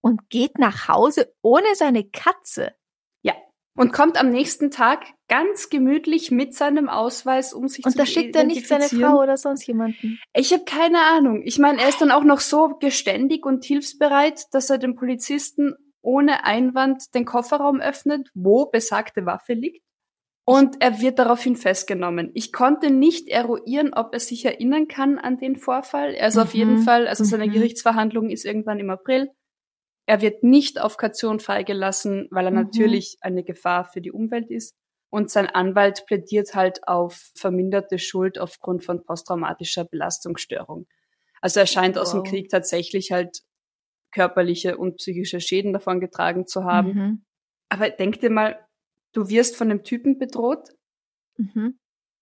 und 0.00 0.28
geht 0.30 0.58
nach 0.58 0.86
Hause 0.88 1.34
ohne 1.42 1.74
seine 1.74 2.04
Katze. 2.08 2.74
Und 3.76 3.92
kommt 3.92 4.18
am 4.20 4.30
nächsten 4.30 4.70
Tag 4.70 5.04
ganz 5.28 5.68
gemütlich 5.68 6.30
mit 6.30 6.54
seinem 6.54 6.88
Ausweis, 6.88 7.52
um 7.52 7.66
sich 7.66 7.84
Und 7.84 7.92
zu 7.92 7.98
da 7.98 8.06
schickt 8.06 8.36
er 8.36 8.44
nicht 8.44 8.68
seine. 8.68 8.84
Frau 8.84 9.20
oder 9.20 9.36
sonst 9.36 9.66
jemanden. 9.66 10.20
Ich 10.32 10.52
habe 10.52 10.64
keine 10.64 11.00
Ahnung. 11.00 11.42
Ich 11.44 11.58
meine, 11.58 11.80
er 11.82 11.88
ist 11.88 12.00
dann 12.00 12.12
auch 12.12 12.22
noch 12.22 12.38
so 12.40 12.76
geständig 12.78 13.44
und 13.44 13.64
hilfsbereit, 13.64 14.42
dass 14.52 14.70
er 14.70 14.78
dem 14.78 14.94
Polizisten 14.94 15.74
ohne 16.02 16.44
Einwand 16.44 17.14
den 17.14 17.24
Kofferraum 17.24 17.80
öffnet, 17.80 18.30
wo 18.34 18.66
besagte 18.66 19.26
Waffe 19.26 19.54
liegt. 19.54 19.82
Und 20.46 20.76
er 20.80 21.00
wird 21.00 21.18
daraufhin 21.18 21.56
festgenommen. 21.56 22.30
Ich 22.34 22.52
konnte 22.52 22.90
nicht 22.90 23.28
eruieren, 23.28 23.94
ob 23.94 24.12
er 24.12 24.20
sich 24.20 24.44
erinnern 24.44 24.88
kann 24.88 25.18
an 25.18 25.38
den 25.38 25.56
Vorfall. 25.56 26.14
Also 26.20 26.42
auf 26.42 26.52
Mhm. 26.52 26.58
jeden 26.58 26.78
Fall, 26.78 27.08
also 27.08 27.24
seine 27.24 27.46
Mhm. 27.46 27.52
Gerichtsverhandlung 27.52 28.28
ist 28.28 28.44
irgendwann 28.44 28.78
im 28.78 28.90
April. 28.90 29.30
Er 30.06 30.20
wird 30.20 30.42
nicht 30.42 30.80
auf 30.80 30.96
Kaution 30.96 31.40
freigelassen, 31.40 32.28
weil 32.30 32.46
er 32.46 32.50
Mhm. 32.50 32.56
natürlich 32.58 33.16
eine 33.20 33.42
Gefahr 33.44 33.84
für 33.86 34.00
die 34.00 34.12
Umwelt 34.12 34.50
ist. 34.50 34.74
Und 35.10 35.30
sein 35.30 35.46
Anwalt 35.46 36.04
plädiert 36.06 36.54
halt 36.54 36.86
auf 36.88 37.30
verminderte 37.36 37.98
Schuld 37.98 38.38
aufgrund 38.38 38.84
von 38.84 39.04
posttraumatischer 39.04 39.84
Belastungsstörung. 39.84 40.86
Also 41.40 41.60
er 41.60 41.66
scheint 41.66 41.96
aus 41.98 42.10
dem 42.10 42.20
Wow. 42.20 42.28
Krieg 42.30 42.48
tatsächlich 42.48 43.12
halt 43.12 43.40
körperliche 44.12 44.76
und 44.76 44.96
psychische 44.96 45.40
Schäden 45.40 45.72
davon 45.72 46.00
getragen 46.00 46.46
zu 46.46 46.64
haben. 46.64 46.88
Mhm. 46.94 47.24
Aber 47.68 47.90
denk 47.90 48.20
dir 48.20 48.30
mal, 48.30 48.58
du 49.12 49.28
wirst 49.28 49.56
von 49.56 49.70
einem 49.70 49.84
Typen 49.84 50.18
bedroht, 50.18 50.70
Mhm. 51.36 51.78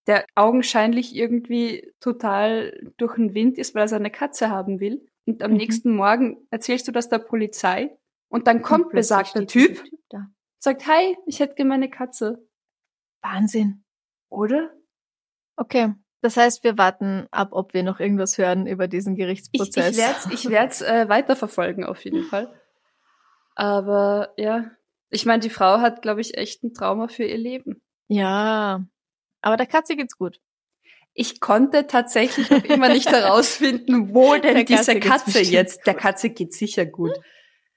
der 0.07 0.25
augenscheinlich 0.35 1.15
irgendwie 1.15 1.93
total 2.01 2.79
durch 2.97 3.17
den 3.17 3.35
Wind 3.35 3.59
ist, 3.59 3.75
weil 3.75 3.83
er 3.85 3.89
seine 3.89 4.11
Katze 4.11 4.51
haben 4.51 4.81
will. 4.81 5.07
Und 5.27 5.43
am 5.43 5.53
Mhm. 5.53 5.57
nächsten 5.59 5.95
Morgen 5.97 6.47
erzählst 6.51 6.89
du 6.89 6.93
das 6.93 7.09
der 7.09 7.19
Polizei. 7.19 7.97
Und 8.29 8.47
dann 8.47 8.63
kommt 8.63 8.87
Und 8.87 8.93
besagter 8.93 9.47
Typ, 9.47 9.83
da. 10.09 10.27
sagt, 10.59 10.87
hi, 10.87 11.17
ich 11.27 11.39
hätte 11.41 11.55
gerne 11.55 11.69
meine 11.69 11.91
Katze. 11.91 12.47
Wahnsinn. 13.23 13.85
Oder? 14.31 14.73
Okay. 15.57 15.95
Das 16.23 16.37
heißt, 16.37 16.65
wir 16.65 16.79
warten 16.79 17.27
ab, 17.31 17.49
ob 17.53 17.75
wir 17.75 17.83
noch 17.83 18.01
irgendwas 18.01 18.39
hören 18.39 18.67
über 18.67 18.89
diesen 18.89 19.15
Ich, 19.15 19.19
Gerichtsprozess. 19.21 19.91
ich 19.91 19.97
werde 19.99 20.19
es 20.19 20.27
ich 20.33 20.49
werd's, 20.51 20.81
äh, 20.81 21.09
weiterverfolgen 21.09 21.85
auf 21.85 22.05
jeden 22.05 22.25
Fall. 22.25 22.53
Aber 23.55 24.33
ja, 24.37 24.71
ich 25.11 25.27
meine, 25.27 25.41
die 25.41 25.51
Frau 25.51 25.81
hat, 25.81 26.01
glaube 26.03 26.21
ich, 26.21 26.37
echt 26.39 26.63
ein 26.63 26.73
Trauma 26.75 27.09
für 27.09 27.25
ihr 27.25 27.39
Leben. 27.39 27.83
Ja. 28.09 28.85
Aber 29.43 29.57
der 29.57 29.67
Katze 29.67 29.97
geht's 29.97 30.17
gut. 30.17 30.41
Ich 31.15 31.41
konnte 31.41 31.87
tatsächlich 31.87 32.49
noch 32.51 32.65
immer 32.65 32.89
nicht 32.89 33.11
herausfinden, 33.11 34.15
wo 34.15 34.33
denn 34.37 34.55
Der 34.55 34.65
diese 34.65 34.99
Katze 34.99 35.31
Katze 35.33 35.41
jetzt. 35.41 35.87
Der 35.87 35.95
Katze 35.95 36.31
geht 36.31 36.53
sicher 36.55 36.87
gut. 36.87 37.13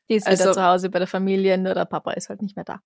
Die 0.09 0.15
ist 0.15 0.27
Also- 0.27 0.43
wieder 0.43 0.53
zu 0.53 0.63
Hause 0.63 0.89
bei 0.89 0.99
der 0.99 1.07
Familie, 1.07 1.57
nur 1.57 1.73
der 1.73 1.85
Papa 1.85 2.11
ist 2.13 2.29
halt 2.29 2.41
nicht 2.41 2.55
mehr 2.55 2.65
da. 2.65 2.79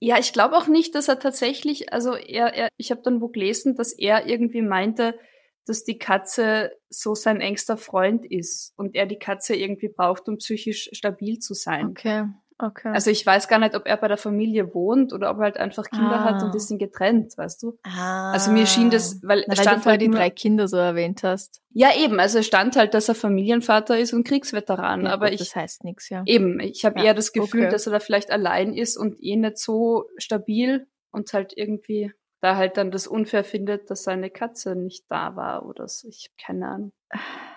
Ja, 0.00 0.18
ich 0.18 0.32
glaube 0.32 0.56
auch 0.56 0.66
nicht, 0.66 0.96
dass 0.96 1.06
er 1.06 1.20
tatsächlich, 1.20 1.92
also 1.92 2.16
er, 2.16 2.54
er 2.54 2.68
ich 2.76 2.90
habe 2.90 3.02
dann 3.04 3.20
wo 3.20 3.28
gelesen, 3.28 3.76
dass 3.76 3.92
er 3.92 4.26
irgendwie 4.26 4.62
meinte, 4.62 5.16
dass 5.64 5.84
die 5.84 5.96
Katze 5.98 6.72
so 6.88 7.14
sein 7.14 7.40
engster 7.40 7.76
Freund 7.76 8.24
ist 8.26 8.72
und 8.76 8.96
er 8.96 9.06
die 9.06 9.18
Katze 9.18 9.54
irgendwie 9.54 9.88
braucht, 9.88 10.28
um 10.28 10.38
psychisch 10.38 10.88
stabil 10.92 11.38
zu 11.38 11.54
sein. 11.54 11.90
Okay, 11.90 12.24
okay. 12.58 12.88
Also 12.94 13.10
ich 13.10 13.24
weiß 13.26 13.48
gar 13.48 13.58
nicht, 13.58 13.74
ob 13.74 13.86
er 13.86 13.96
bei 13.96 14.08
der 14.08 14.16
Familie 14.16 14.74
wohnt 14.74 15.12
oder 15.12 15.30
ob 15.30 15.38
er 15.38 15.44
halt 15.44 15.56
einfach 15.56 15.88
Kinder 15.90 16.20
Ah. 16.20 16.24
hat 16.24 16.42
und 16.42 16.54
die 16.54 16.58
sind 16.60 16.78
getrennt, 16.78 17.36
weißt 17.36 17.62
du? 17.62 17.78
ah. 17.84 18.32
Also 18.32 18.50
mir 18.50 18.66
schien 18.66 18.90
das, 18.90 19.20
weil 19.22 19.44
Na, 19.46 19.52
es 19.54 19.58
weil 19.58 19.64
du 19.64 19.70
stand 19.70 19.82
vorher 19.82 19.98
halt 20.00 20.00
die 20.02 20.10
drei 20.16 20.30
Kinder 20.30 20.68
so 20.68 20.76
erwähnt 20.76 21.22
hast. 21.22 21.60
ja 21.70 21.88
eben, 21.96 22.18
also 22.20 22.38
es 22.38 22.46
stand 22.46 22.76
halt, 22.76 22.94
dass 22.94 23.08
er 23.08 23.14
Familienvater 23.14 23.98
ist 23.98 24.12
und 24.12 24.24
Kriegsveteran, 24.26 25.04
Ja, 25.04 25.12
aber 25.12 25.26
gut, 25.26 25.34
ich 25.34 25.38
das 25.40 25.56
heißt 25.56 25.84
nichts, 25.84 26.08
ja. 26.08 26.22
Eben, 26.26 26.60
ich 26.60 26.84
habe 26.84 26.98
Ja, 27.00 27.06
eher 27.06 27.14
das 27.14 27.32
Gefühl, 27.32 27.62
okay. 27.64 27.70
dass 27.72 27.86
er 27.86 27.92
da 27.92 28.00
vielleicht 28.00 28.30
allein 28.30 28.74
ist 28.74 28.96
und 28.96 29.22
eh 29.22 29.36
nicht 29.36 29.58
so 29.58 30.04
stabil 30.16 30.86
und 31.10 31.32
halt 31.32 31.52
irgendwie 31.56 32.12
da 32.40 32.56
halt 32.56 32.76
dann 32.76 32.90
das 32.90 33.06
unfair 33.06 33.44
findet, 33.44 33.88
dass 33.88 34.02
seine 34.02 34.28
Katze 34.28 34.74
nicht 34.74 35.04
da 35.08 35.36
war 35.36 35.64
oder 35.64 35.86
so. 35.86 36.08
Ich 36.08 36.28
habe 36.30 36.44
keine 36.54 36.68
Ahnung. 36.68 36.92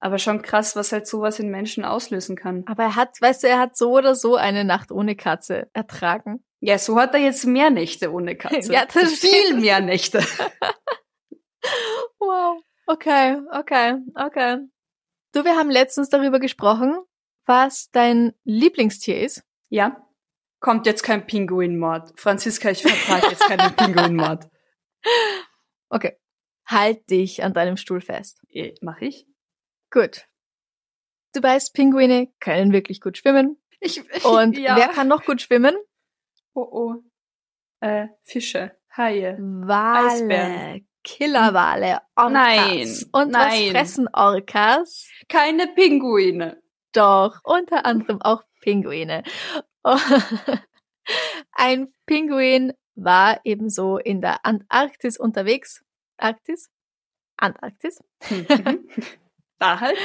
Aber 0.00 0.18
schon 0.18 0.40
krass, 0.42 0.76
was 0.76 0.92
halt 0.92 1.06
sowas 1.06 1.38
in 1.38 1.50
Menschen 1.50 1.84
auslösen 1.84 2.34
kann. 2.34 2.64
Aber 2.66 2.84
er 2.84 2.96
hat, 2.96 3.20
weißt 3.20 3.42
du, 3.42 3.48
er 3.48 3.58
hat 3.58 3.76
so 3.76 3.92
oder 3.98 4.14
so 4.14 4.36
eine 4.36 4.64
Nacht 4.64 4.90
ohne 4.90 5.14
Katze 5.14 5.68
ertragen. 5.74 6.42
Ja, 6.60 6.78
so 6.78 6.98
hat 6.98 7.14
er 7.14 7.20
jetzt 7.20 7.44
mehr 7.44 7.70
Nächte 7.70 8.12
ohne 8.12 8.34
Katze. 8.36 8.72
Ja, 8.72 8.86
das 8.86 9.14
viel 9.14 9.54
mehr 9.54 9.80
Nächte. 9.80 10.24
Wow. 12.18 12.62
Okay, 12.86 13.36
okay, 13.52 13.94
okay. 14.14 14.58
Du, 15.32 15.44
wir 15.44 15.56
haben 15.56 15.70
letztens 15.70 16.08
darüber 16.08 16.40
gesprochen, 16.40 16.98
was 17.46 17.90
dein 17.90 18.32
Lieblingstier 18.44 19.20
ist. 19.20 19.42
Ja, 19.68 20.06
kommt 20.60 20.86
jetzt 20.86 21.02
kein 21.02 21.26
Pinguinmord. 21.26 22.18
Franziska, 22.18 22.70
ich 22.70 22.82
vertrage 22.82 23.30
jetzt 23.30 23.42
keinen 23.42 23.72
Pinguinmord. 23.76 24.48
Okay. 25.88 26.16
Halt 26.66 27.08
dich 27.10 27.42
an 27.42 27.52
deinem 27.52 27.76
Stuhl 27.76 28.00
fest. 28.00 28.40
Eh, 28.48 28.74
Mach 28.80 29.00
ich? 29.00 29.26
Gut. 29.90 30.26
Du 31.34 31.42
weißt, 31.42 31.74
Pinguine 31.74 32.32
können 32.40 32.72
wirklich 32.72 33.00
gut 33.00 33.18
schwimmen. 33.18 33.60
Ich, 33.80 34.02
Und 34.24 34.58
ja. 34.58 34.76
wer 34.76 34.88
kann 34.88 35.08
noch 35.08 35.24
gut 35.24 35.40
schwimmen? 35.40 35.76
Oh, 36.54 36.68
oh. 36.70 36.94
Äh, 37.80 38.08
Fische, 38.22 38.76
Haie. 38.96 39.36
Wale, 39.40 40.10
Eisbären. 40.10 40.86
Killerwale, 41.02 42.00
Orcas. 42.14 42.32
Nein, 42.32 42.88
Und 43.12 43.32
was 43.32 43.52
nein. 43.54 43.70
fressen 43.70 44.08
Orcas? 44.12 45.08
Keine 45.28 45.68
Pinguine. 45.68 46.62
Doch, 46.92 47.40
unter 47.44 47.86
anderem 47.86 48.20
auch 48.20 48.42
Pinguine. 48.60 49.22
Ein 51.52 51.92
Pinguin 52.04 52.74
war 52.96 53.40
ebenso 53.44 53.96
in 53.96 54.20
der 54.20 54.44
Antarktis 54.44 55.18
unterwegs. 55.18 55.82
Arktis? 56.18 56.70
Antarktis? 57.36 58.02
Mhm. 58.28 58.88
da 59.60 59.80
halt. 59.80 59.96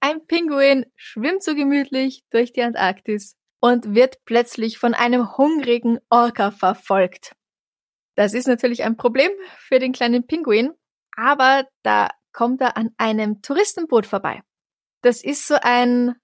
Ein 0.00 0.26
Pinguin 0.26 0.86
schwimmt 0.96 1.42
so 1.42 1.54
gemütlich 1.54 2.24
durch 2.30 2.52
die 2.52 2.62
Antarktis 2.62 3.36
und 3.60 3.94
wird 3.94 4.24
plötzlich 4.24 4.78
von 4.78 4.94
einem 4.94 5.36
hungrigen 5.36 5.98
Orca 6.10 6.50
verfolgt. 6.50 7.32
Das 8.14 8.34
ist 8.34 8.46
natürlich 8.46 8.82
ein 8.84 8.96
Problem 8.96 9.30
für 9.58 9.78
den 9.78 9.92
kleinen 9.92 10.26
Pinguin, 10.26 10.72
aber 11.16 11.66
da 11.82 12.10
kommt 12.32 12.60
er 12.60 12.76
an 12.76 12.90
einem 12.96 13.42
Touristenboot 13.42 14.06
vorbei. 14.06 14.42
Das 15.02 15.22
ist 15.22 15.46
so 15.46 15.56
ein 15.60 16.16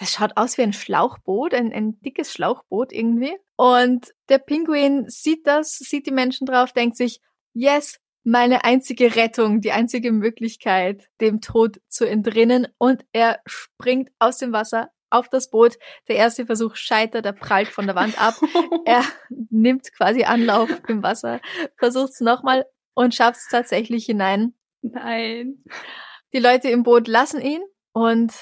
das 0.00 0.14
schaut 0.14 0.32
aus 0.36 0.56
wie 0.56 0.62
ein 0.62 0.72
Schlauchboot, 0.72 1.52
ein, 1.52 1.74
ein 1.74 2.00
dickes 2.00 2.32
Schlauchboot 2.32 2.90
irgendwie. 2.90 3.36
Und 3.56 4.14
der 4.30 4.38
Pinguin 4.38 5.04
sieht 5.08 5.46
das, 5.46 5.76
sieht 5.76 6.06
die 6.06 6.10
Menschen 6.10 6.46
drauf, 6.46 6.72
denkt 6.72 6.96
sich, 6.96 7.20
yes, 7.52 8.00
meine 8.22 8.64
einzige 8.64 9.16
Rettung, 9.16 9.60
die 9.60 9.72
einzige 9.72 10.12
Möglichkeit, 10.12 11.08
dem 11.20 11.40
Tod 11.40 11.80
zu 11.88 12.04
entrinnen. 12.04 12.68
Und 12.78 13.04
er 13.12 13.40
springt 13.46 14.10
aus 14.18 14.38
dem 14.38 14.52
Wasser 14.52 14.90
auf 15.10 15.28
das 15.28 15.50
Boot. 15.50 15.76
Der 16.08 16.16
erste 16.16 16.46
Versuch 16.46 16.76
scheitert, 16.76 17.26
er 17.26 17.32
prallt 17.32 17.68
von 17.68 17.86
der 17.86 17.96
Wand 17.96 18.20
ab. 18.20 18.34
er 18.84 19.04
nimmt 19.50 19.92
quasi 19.92 20.24
Anlauf 20.24 20.70
im 20.88 21.02
Wasser, 21.02 21.40
versucht 21.76 22.12
es 22.12 22.20
nochmal 22.20 22.66
und 22.94 23.14
schafft 23.14 23.40
es 23.40 23.48
tatsächlich 23.48 24.06
hinein. 24.06 24.54
Nein. 24.82 25.64
Die 26.32 26.38
Leute 26.38 26.70
im 26.70 26.84
Boot 26.84 27.08
lassen 27.08 27.40
ihn 27.40 27.62
und 27.92 28.32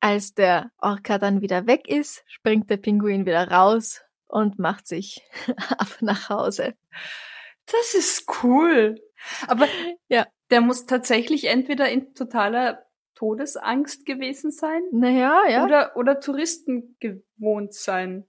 als 0.00 0.34
der 0.34 0.70
Orca 0.78 1.18
dann 1.18 1.40
wieder 1.40 1.66
weg 1.66 1.88
ist, 1.88 2.22
springt 2.26 2.70
der 2.70 2.76
Pinguin 2.76 3.26
wieder 3.26 3.50
raus 3.50 4.02
und 4.26 4.58
macht 4.58 4.86
sich 4.86 5.22
ab 5.78 5.98
nach 6.00 6.28
Hause. 6.28 6.74
Das 7.66 7.94
ist 7.94 8.26
cool. 8.42 8.96
Aber 9.46 9.66
ja, 10.08 10.26
der 10.50 10.60
muss 10.60 10.86
tatsächlich 10.86 11.44
entweder 11.44 11.88
in 11.88 12.14
totaler 12.14 12.84
Todesangst 13.14 14.06
gewesen 14.06 14.50
sein. 14.50 14.80
Naja, 14.92 15.42
ja. 15.48 15.64
Oder, 15.64 15.96
oder 15.96 16.20
Touristen 16.20 16.96
gewohnt 17.00 17.74
sein. 17.74 18.28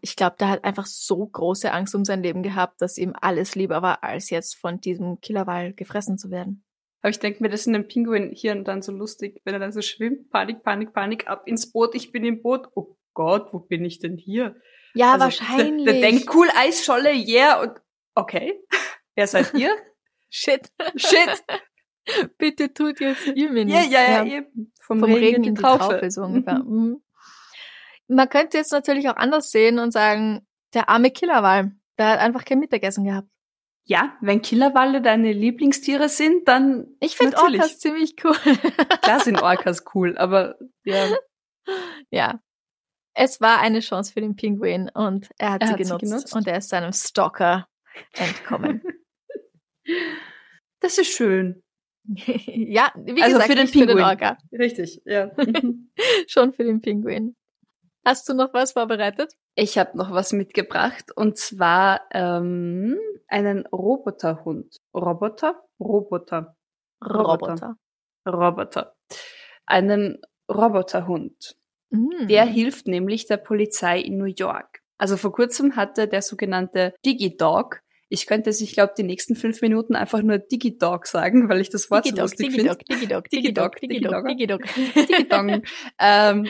Ich 0.00 0.16
glaube, 0.16 0.36
der 0.40 0.48
hat 0.48 0.64
einfach 0.64 0.86
so 0.86 1.24
große 1.24 1.70
Angst 1.70 1.94
um 1.94 2.04
sein 2.04 2.22
Leben 2.22 2.42
gehabt, 2.42 2.80
dass 2.80 2.98
ihm 2.98 3.14
alles 3.20 3.54
lieber 3.54 3.82
war, 3.82 4.02
als 4.02 4.30
jetzt 4.30 4.56
von 4.56 4.80
diesem 4.80 5.20
Killerwal 5.20 5.74
gefressen 5.74 6.18
zu 6.18 6.30
werden. 6.30 6.64
Aber 7.02 7.10
ich 7.10 7.20
denke 7.20 7.42
mir, 7.42 7.50
das 7.50 7.60
ist 7.60 7.66
in 7.68 7.76
einem 7.76 7.86
Pinguin 7.86 8.32
hier 8.32 8.52
und 8.52 8.64
dann 8.64 8.82
so 8.82 8.90
lustig, 8.90 9.40
wenn 9.44 9.54
er 9.54 9.60
dann 9.60 9.70
so 9.70 9.80
schwimmt, 9.80 10.30
Panik, 10.30 10.64
Panik, 10.64 10.92
Panik, 10.92 11.28
ab 11.28 11.46
ins 11.46 11.70
Boot, 11.70 11.94
ich 11.94 12.10
bin 12.10 12.24
im 12.24 12.42
Boot. 12.42 12.68
Oh 12.74 12.96
Gott, 13.14 13.52
wo 13.52 13.60
bin 13.60 13.84
ich 13.84 14.00
denn 14.00 14.16
hier? 14.16 14.56
Ja, 14.94 15.12
also, 15.12 15.24
wahrscheinlich. 15.26 15.84
Der, 15.84 15.94
der 15.94 16.02
denkt, 16.02 16.34
cool, 16.34 16.48
Eisscholle, 16.56 17.12
yeah, 17.12 17.60
und 17.62 17.80
okay. 18.14 18.60
Wer 19.14 19.26
seid 19.26 19.54
ihr? 19.54 19.70
Shit. 20.30 20.70
Shit. 20.96 21.44
Bitte 22.38 22.72
tut 22.72 23.00
jetzt 23.00 23.26
ihr 23.26 23.50
mir 23.50 23.64
nicht. 23.64 23.74
Ja, 23.74 23.82
ja, 23.82 24.24
ja, 24.24 24.24
eben. 24.24 24.72
Vom, 24.80 25.00
Vom 25.00 25.12
Regen, 25.12 25.24
Regen 25.24 25.44
in 25.44 25.54
die 25.54 25.60
Traufe, 25.60 25.78
Traufe 25.78 26.10
so 26.10 26.22
ungefähr. 26.24 26.60
Mhm. 26.60 27.02
Man 28.08 28.28
könnte 28.28 28.56
jetzt 28.56 28.72
natürlich 28.72 29.08
auch 29.08 29.16
anders 29.16 29.50
sehen 29.50 29.78
und 29.78 29.92
sagen, 29.92 30.46
der 30.74 30.88
arme 30.88 31.10
Killerwal, 31.10 31.72
der 31.98 32.08
hat 32.08 32.20
einfach 32.20 32.44
kein 32.44 32.60
Mittagessen 32.60 33.04
gehabt. 33.04 33.28
Ja, 33.84 34.16
wenn 34.20 34.42
Killerwalle 34.42 35.00
deine 35.00 35.32
Lieblingstiere 35.32 36.08
sind, 36.08 36.48
dann. 36.48 36.88
Ich 37.00 37.16
finde 37.16 37.36
Orcas 37.38 37.78
ziemlich 37.78 38.16
cool. 38.24 38.34
Klar 39.02 39.20
sind 39.20 39.40
Orcas 39.42 39.84
cool, 39.94 40.18
aber 40.18 40.56
ja. 40.84 41.08
Ja. 42.10 42.40
Es 43.14 43.40
war 43.40 43.60
eine 43.60 43.80
Chance 43.80 44.12
für 44.12 44.20
den 44.20 44.36
Pinguin 44.36 44.90
und 44.92 45.30
er 45.38 45.52
hat, 45.52 45.62
er 45.62 45.68
sie, 45.68 45.72
hat 45.72 45.78
genutzt, 45.80 46.00
sie 46.00 46.06
genutzt 46.06 46.34
und 46.34 46.46
er 46.46 46.58
ist 46.58 46.68
seinem 46.68 46.92
Stalker 46.92 47.66
entkommen. 48.12 48.82
Das 50.80 50.98
ist 50.98 51.10
schön. 51.10 51.62
ja, 52.06 52.92
wie 52.96 53.22
also 53.22 53.38
gesagt, 53.38 53.50
für 53.50 53.56
den 53.56 53.70
Pinguin. 53.70 53.88
Für 53.88 53.94
den 53.96 54.04
Orca. 54.04 54.38
Richtig, 54.52 55.02
ja. 55.04 55.30
Schon 56.28 56.52
für 56.52 56.64
den 56.64 56.80
Pinguin. 56.80 57.34
Hast 58.04 58.28
du 58.28 58.34
noch 58.34 58.54
was 58.54 58.72
vorbereitet? 58.72 59.32
Ich 59.56 59.78
habe 59.78 59.96
noch 59.96 60.12
was 60.12 60.32
mitgebracht 60.32 61.10
und 61.16 61.36
zwar 61.38 62.02
ähm, 62.12 62.96
einen 63.26 63.66
Roboterhund. 63.66 64.76
Roboter? 64.94 65.60
Roboter. 65.80 66.54
Roboter. 67.04 67.76
Roboter. 68.26 68.94
Einen 69.66 70.20
Roboterhund. 70.48 71.56
Mm. 71.90 72.28
Der 72.28 72.44
hilft 72.44 72.86
nämlich 72.86 73.26
der 73.26 73.38
Polizei 73.38 74.00
in 74.00 74.18
New 74.18 74.32
York. 74.36 74.82
Also 74.98 75.16
vor 75.16 75.32
kurzem 75.32 75.76
hatte 75.76 76.06
der 76.06 76.22
sogenannte 76.22 76.94
DigiDog 77.04 77.80
ich 78.08 78.26
könnte 78.26 78.50
es, 78.50 78.60
ich 78.60 78.72
glaube, 78.72 78.94
die 78.96 79.02
nächsten 79.02 79.34
fünf 79.34 79.60
Minuten 79.62 79.96
einfach 79.96 80.22
nur 80.22 80.38
Digidog 80.38 81.06
sagen, 81.06 81.48
weil 81.48 81.60
ich 81.60 81.70
das 81.70 81.90
Wort 81.90 82.04
Digidog, 82.04 82.28
so 82.28 82.34
lustig 82.34 82.52
finde. 82.52 82.76
Digidog, 82.90 83.28
Digidog, 83.30 83.76
Digidog, 83.80 84.26
Digidog, 84.28 84.62
Digidog. 84.94 85.62
ähm, 85.98 86.46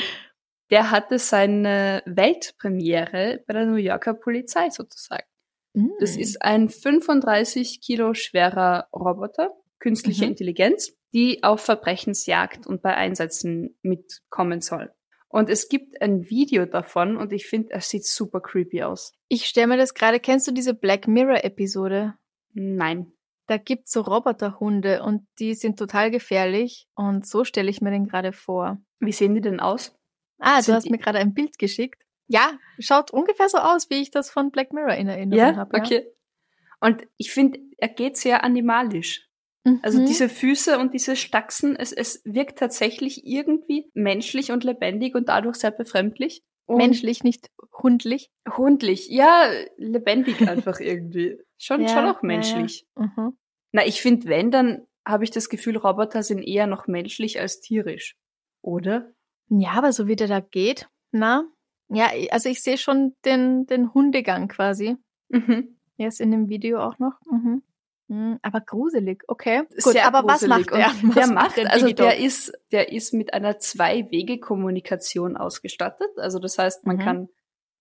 der 0.71 0.91
hatte 0.91 1.19
seine 1.19 2.03
Weltpremiere 2.07 3.43
bei 3.47 3.55
der 3.55 3.67
New 3.67 3.77
Yorker 3.77 4.15
Polizei 4.15 4.69
sozusagen. 4.71 5.27
Mm. 5.75 5.91
Das 6.01 6.17
ist 6.17 6.43
ein 6.43 6.69
35 6.69 7.81
Kilo 7.81 8.15
schwerer 8.15 8.89
Roboter, 8.93 9.51
künstliche 9.79 10.25
mhm. 10.25 10.31
Intelligenz, 10.31 10.97
die 11.13 11.43
auf 11.43 11.61
Verbrechensjagd 11.61 12.67
und 12.67 12.83
bei 12.83 12.95
Einsätzen 12.95 13.79
mitkommen 13.83 14.61
soll. 14.61 14.93
Und 15.29 15.51
es 15.51 15.69
gibt 15.69 16.01
ein 16.01 16.29
Video 16.31 16.67
davon 16.67 17.17
und 17.17 17.33
ich 17.33 17.47
finde, 17.47 17.73
es 17.73 17.89
sieht 17.89 18.07
super 18.07 18.41
creepy 18.41 18.83
aus. 18.83 19.13
Ich 19.29 19.47
stelle 19.47 19.67
mir 19.67 19.77
das 19.77 19.95
gerade, 19.95 20.21
kennst 20.21 20.47
du 20.47 20.53
diese 20.53 20.75
Black 20.75 21.09
Mirror 21.09 21.45
Episode? 21.45 22.15
Nein. 22.53 23.13
Da 23.49 23.59
gibt's 23.59 23.93
so 23.93 24.01
Roboterhunde 24.01 25.03
und 25.03 25.27
die 25.39 25.55
sind 25.55 25.79
total 25.79 26.11
gefährlich 26.11 26.89
und 26.95 27.27
so 27.27 27.45
stelle 27.45 27.71
ich 27.71 27.81
mir 27.81 27.91
den 27.91 28.07
gerade 28.07 28.33
vor. 28.33 28.79
Wie 28.99 29.13
sehen 29.13 29.35
die 29.35 29.41
denn 29.41 29.61
aus? 29.61 29.97
Ah, 30.39 30.61
sind 30.63 30.73
du 30.73 30.77
hast 30.77 30.91
mir 30.91 30.99
gerade 30.99 31.19
ein 31.19 31.35
Bild 31.35 31.59
geschickt. 31.59 32.03
Ja, 32.29 32.59
schaut 32.79 33.13
ungefähr 33.13 33.49
so 33.49 33.59
aus, 33.59 33.89
wie 33.89 34.03
ich 34.03 34.11
das 34.11 34.31
von 34.31 34.51
Black 34.51 34.73
Mirror 34.73 34.95
in 34.95 35.09
Erinnerung 35.09 35.39
ja? 35.39 35.57
habe. 35.57 35.77
Ja, 35.77 35.83
okay. 35.83 36.07
Und 36.81 37.07
ich 37.17 37.33
finde, 37.33 37.61
er 37.79 37.89
geht 37.89 38.17
sehr 38.17 38.43
animalisch. 38.43 39.26
Also 39.83 40.01
mhm. 40.01 40.07
diese 40.07 40.29
Füße 40.29 40.79
und 40.79 40.95
diese 40.95 41.17
Stachsen, 41.17 41.75
es, 41.75 41.93
es 41.93 42.23
wirkt 42.25 42.59
tatsächlich 42.59 43.27
irgendwie 43.27 43.91
menschlich 43.95 44.53
und 44.53 44.63
lebendig 44.63 45.15
und 45.15 45.29
dadurch 45.29 45.57
sehr 45.57 45.73
befremdlich. 45.73 46.43
Und 46.67 46.79
menschlich, 46.79 47.25
nicht 47.25 47.51
hundlich. 47.83 48.31
Hundlich, 48.57 49.09
ja, 49.09 49.49
lebendig 49.77 50.41
einfach 50.49 50.81
irgendwie. 50.81 51.39
Schon, 51.59 51.83
ja, 51.83 51.89
schon 51.89 52.05
auch 52.05 52.23
menschlich. 52.23 52.87
Ja, 52.97 53.03
ja. 53.03 53.13
Mhm. 53.17 53.39
Na, 53.73 53.87
ich 53.87 54.01
finde, 54.01 54.29
wenn, 54.29 54.51
dann 54.51 54.87
habe 55.05 55.25
ich 55.25 55.31
das 55.31 55.49
Gefühl, 55.49 55.77
Roboter 55.77 56.23
sind 56.23 56.43
eher 56.43 56.67
noch 56.67 56.87
menschlich 56.87 57.41
als 57.41 57.61
tierisch. 57.61 58.17
Oder? 58.63 59.13
Ja, 59.49 59.73
aber 59.73 59.93
so 59.93 60.07
wie 60.07 60.17
der 60.17 60.29
da 60.29 60.41
geht, 60.41 60.89
na? 61.13 61.45
Ja, 61.89 62.11
also 62.31 62.49
ich 62.49 62.63
sehe 62.63 62.79
schon 62.79 63.15
den, 63.25 63.67
den 63.67 63.95
Hundegang 63.95 64.49
quasi. 64.49 64.97
Mhm. 65.29 65.77
Er 65.99 66.09
ist 66.09 66.21
in 66.21 66.33
dem 66.33 66.49
Video 66.49 66.81
auch 66.81 66.99
noch. 66.99 67.21
Mhm. 67.31 67.63
Hm, 68.09 68.39
aber 68.43 68.61
gruselig, 68.61 69.25
okay. 69.27 69.65
Gut, 69.83 69.95
Sehr 69.95 70.07
aber 70.07 70.27
was 70.27 70.47
macht 70.47 70.71
der? 70.71 70.93
Was 71.03 71.15
der 71.15 71.27
macht, 71.27 71.57
der 71.57 71.73
also 71.73 71.91
der 71.93 72.19
ist, 72.19 72.53
der 72.71 72.93
ist 72.93 73.13
mit 73.13 73.35
einer 73.35 73.59
Zwei-Wege-Kommunikation 73.59 75.37
ausgestattet. 75.37 76.11
Also 76.17 76.39
das 76.39 76.59
heißt, 76.59 76.87
man 76.87 76.97
mhm. 76.97 77.01
kann 77.01 77.29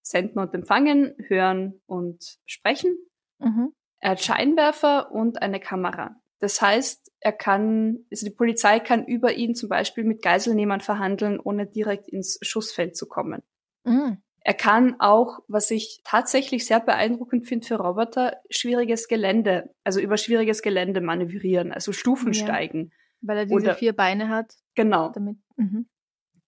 senden 0.02 0.40
und 0.40 0.54
empfangen, 0.54 1.16
hören 1.28 1.82
und 1.86 2.40
sprechen. 2.46 2.98
Mhm. 3.40 3.74
Er 4.00 4.12
hat 4.12 4.22
Scheinwerfer 4.22 5.12
und 5.12 5.42
eine 5.42 5.60
Kamera. 5.60 6.16
Das 6.40 6.62
heißt, 6.62 7.12
er 7.20 7.32
kann, 7.32 8.06
also 8.12 8.26
die 8.26 8.34
Polizei 8.34 8.80
kann 8.80 9.06
über 9.06 9.34
ihn 9.34 9.56
zum 9.56 9.70
Beispiel 9.70 10.04
mit 10.04 10.22
Geiselnehmern 10.22 10.82
verhandeln, 10.82 11.40
ohne 11.40 11.66
direkt 11.66 12.10
ins 12.10 12.38
Schussfeld 12.42 12.96
zu 12.96 13.08
kommen. 13.08 13.42
Mhm. 13.84 14.18
Er 14.48 14.54
kann 14.54 14.96
auch, 15.00 15.40
was 15.48 15.72
ich 15.72 16.02
tatsächlich 16.04 16.68
sehr 16.68 16.80
beeindruckend 16.80 17.48
finde 17.48 17.66
für 17.66 17.78
Roboter, 17.78 18.38
schwieriges 18.52 19.08
Gelände, 19.08 19.74
also 19.84 20.00
über 20.00 20.18
schwieriges 20.18 20.62
Gelände 20.62 21.02
manövrieren, 21.02 21.72
also 21.72 21.92
Stufen 21.92 22.32
ja, 22.32 22.46
steigen. 22.46 22.92
Weil 23.22 23.40
er 23.40 23.46
diese 23.48 23.56
Oder, 23.56 23.74
vier 23.74 23.94
Beine 23.94 24.30
hat. 24.30 24.54
Genau. 24.76 25.10
Damit, 25.10 25.38
mhm. 25.56 25.88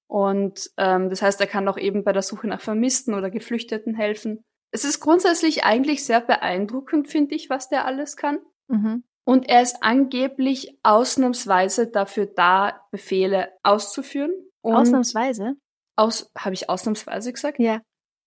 Und 0.06 0.70
ähm, 0.78 1.10
das 1.10 1.24
heißt, 1.24 1.42
er 1.42 1.48
kann 1.48 1.68
auch 1.68 1.80
eben 1.80 2.04
bei 2.04 2.14
der 2.14 2.22
Suche 2.22 2.46
nach 2.46 2.62
Vermissten 2.62 3.16
oder 3.16 3.32
Geflüchteten 3.32 3.96
helfen. 3.96 4.46
Es 4.70 4.86
ist 4.86 5.00
grundsätzlich 5.00 5.64
eigentlich 5.64 6.06
sehr 6.06 6.22
beeindruckend, 6.22 7.08
finde 7.08 7.34
ich, 7.34 7.50
was 7.50 7.68
der 7.68 7.86
alles 7.86 8.16
kann. 8.16 8.38
Mhm. 8.68 9.06
Und 9.26 9.50
er 9.50 9.64
ist 9.64 9.82
angeblich 9.82 10.78
ausnahmsweise 10.84 11.88
dafür 11.88 12.28
da, 12.28 12.80
Befehle 12.92 13.50
auszuführen. 13.64 14.32
Und 14.62 14.76
ausnahmsweise? 14.76 15.56
Aus, 15.98 16.32
habe 16.38 16.54
ich 16.54 16.70
ausnahmsweise 16.70 17.34
gesagt? 17.34 17.60
Ja. 17.60 17.82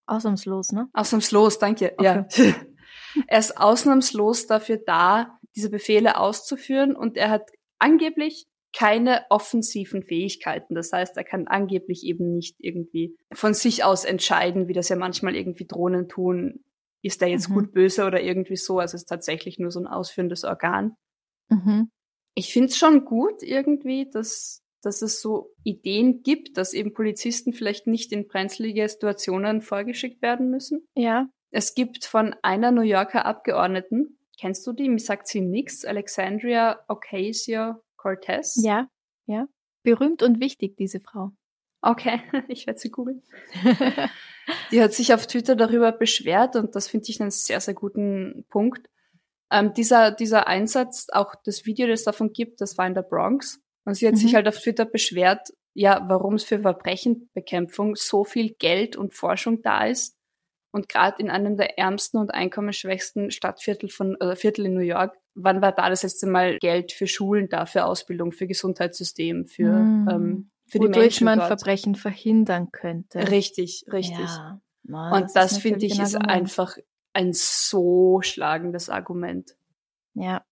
Ausnahmslos, 0.05 0.71
ne? 0.71 0.89
Ausnahmslos, 0.93 1.57
danke. 1.57 1.93
Okay. 1.97 2.03
Ja. 2.03 2.27
er 3.27 3.39
ist 3.39 3.57
ausnahmslos 3.57 4.45
dafür 4.45 4.77
da, 4.77 5.39
diese 5.55 5.69
Befehle 5.69 6.17
auszuführen 6.17 6.95
und 6.95 7.17
er 7.17 7.29
hat 7.29 7.49
angeblich 7.79 8.45
keine 8.73 9.25
offensiven 9.29 10.03
Fähigkeiten. 10.03 10.75
Das 10.75 10.91
heißt, 10.93 11.17
er 11.17 11.23
kann 11.23 11.47
angeblich 11.47 12.03
eben 12.03 12.33
nicht 12.33 12.55
irgendwie 12.59 13.17
von 13.33 13.53
sich 13.53 13.83
aus 13.83 14.05
entscheiden, 14.05 14.67
wie 14.67 14.73
das 14.73 14.89
ja 14.89 14.95
manchmal 14.95 15.35
irgendwie 15.35 15.65
Drohnen 15.65 16.07
tun. 16.07 16.63
Ist 17.01 17.21
der 17.21 17.29
jetzt 17.29 17.49
mhm. 17.49 17.53
gut, 17.55 17.73
böse 17.73 18.05
oder 18.05 18.21
irgendwie 18.21 18.55
so? 18.55 18.79
Also 18.79 18.95
es 18.95 19.03
ist 19.03 19.09
tatsächlich 19.09 19.59
nur 19.59 19.71
so 19.71 19.79
ein 19.79 19.87
ausführendes 19.87 20.43
Organ. 20.43 20.95
Mhm. 21.49 21.91
Ich 22.33 22.53
finde 22.53 22.69
es 22.69 22.77
schon 22.77 23.03
gut 23.03 23.43
irgendwie, 23.43 24.09
dass 24.09 24.60
dass 24.81 25.01
es 25.01 25.21
so 25.21 25.53
Ideen 25.63 26.23
gibt, 26.23 26.57
dass 26.57 26.73
eben 26.73 26.93
Polizisten 26.93 27.53
vielleicht 27.53 27.87
nicht 27.87 28.11
in 28.11 28.27
brenzlige 28.27 28.87
Situationen 28.87 29.61
vorgeschickt 29.61 30.21
werden 30.21 30.49
müssen. 30.49 30.87
Ja. 30.95 31.27
Es 31.51 31.75
gibt 31.75 32.05
von 32.05 32.35
einer 32.41 32.71
New 32.71 32.81
Yorker 32.81 33.25
Abgeordneten, 33.25 34.17
kennst 34.39 34.65
du 34.65 34.73
die? 34.73 34.89
Mir 34.89 34.99
sagt 34.99 35.27
sie 35.27 35.41
nix, 35.41 35.85
Alexandria 35.85 36.79
Ocasio-Cortez. 36.87 38.61
Ja, 38.63 38.87
ja. 39.27 39.47
Berühmt 39.83 40.23
und 40.23 40.39
wichtig, 40.39 40.77
diese 40.77 40.99
Frau. 40.99 41.31
Okay, 41.81 42.21
ich 42.47 42.67
werde 42.67 42.79
sie 42.79 42.89
googeln. 42.89 43.23
die 44.71 44.81
hat 44.81 44.93
sich 44.93 45.13
auf 45.13 45.27
Twitter 45.27 45.55
darüber 45.55 45.91
beschwert 45.91 46.55
und 46.55 46.75
das 46.75 46.87
finde 46.87 47.09
ich 47.09 47.21
einen 47.21 47.31
sehr, 47.31 47.59
sehr 47.59 47.73
guten 47.73 48.45
Punkt. 48.49 48.89
Ähm, 49.51 49.73
dieser, 49.73 50.11
dieser 50.11 50.47
Einsatz, 50.47 51.07
auch 51.11 51.35
das 51.43 51.65
Video, 51.65 51.87
das 51.87 52.01
es 52.01 52.05
davon 52.05 52.31
gibt, 52.31 52.61
das 52.61 52.77
war 52.77 52.87
in 52.87 52.93
der 52.93 53.01
Bronx. 53.01 53.59
Und 53.85 53.95
sie 53.95 54.07
hat 54.07 54.15
mhm. 54.15 54.19
sich 54.19 54.35
halt 54.35 54.47
auf 54.47 54.59
Twitter 54.59 54.85
beschwert, 54.85 55.53
ja, 55.73 56.03
warum 56.07 56.35
es 56.35 56.43
für 56.43 56.59
Verbrechenbekämpfung 56.59 57.95
so 57.95 58.23
viel 58.23 58.53
Geld 58.53 58.95
und 58.95 59.13
Forschung 59.13 59.61
da 59.61 59.85
ist. 59.85 60.17
Und 60.71 60.87
gerade 60.87 61.21
in 61.21 61.29
einem 61.29 61.57
der 61.57 61.77
ärmsten 61.77 62.17
und 62.17 62.33
einkommensschwächsten 62.33 63.31
Stadtviertel 63.31 63.89
von 63.89 64.15
äh, 64.21 64.35
Viertel 64.35 64.67
in 64.67 64.73
New 64.73 64.79
York, 64.81 65.17
wann 65.35 65.61
war 65.61 65.73
da 65.73 65.89
das 65.89 66.03
letzte 66.03 66.27
Mal 66.27 66.59
Geld 66.59 66.93
für 66.93 67.07
Schulen 67.07 67.49
da, 67.49 67.65
für 67.65 67.85
Ausbildung, 67.85 68.31
für 68.31 68.47
Gesundheitssystem, 68.47 69.45
für 69.45 69.71
mhm. 69.71 70.09
ähm, 70.09 70.51
für 70.71 70.79
Wodurch 70.79 70.93
die 70.93 70.99
Menschen 70.99 71.25
man 71.25 71.39
dort. 71.39 71.47
Verbrechen 71.49 71.95
verhindern 71.95 72.71
könnte. 72.71 73.29
Richtig, 73.29 73.83
richtig. 73.91 74.19
Ja. 74.19 74.61
Na, 74.83 75.15
und 75.17 75.23
das, 75.23 75.33
das 75.33 75.57
finde 75.57 75.85
ich 75.85 75.99
ist 75.99 76.15
einfach 76.15 76.77
ein 77.11 77.33
so 77.33 78.21
schlagendes 78.21 78.89
Argument. 78.89 79.57
Ja, 80.13 80.45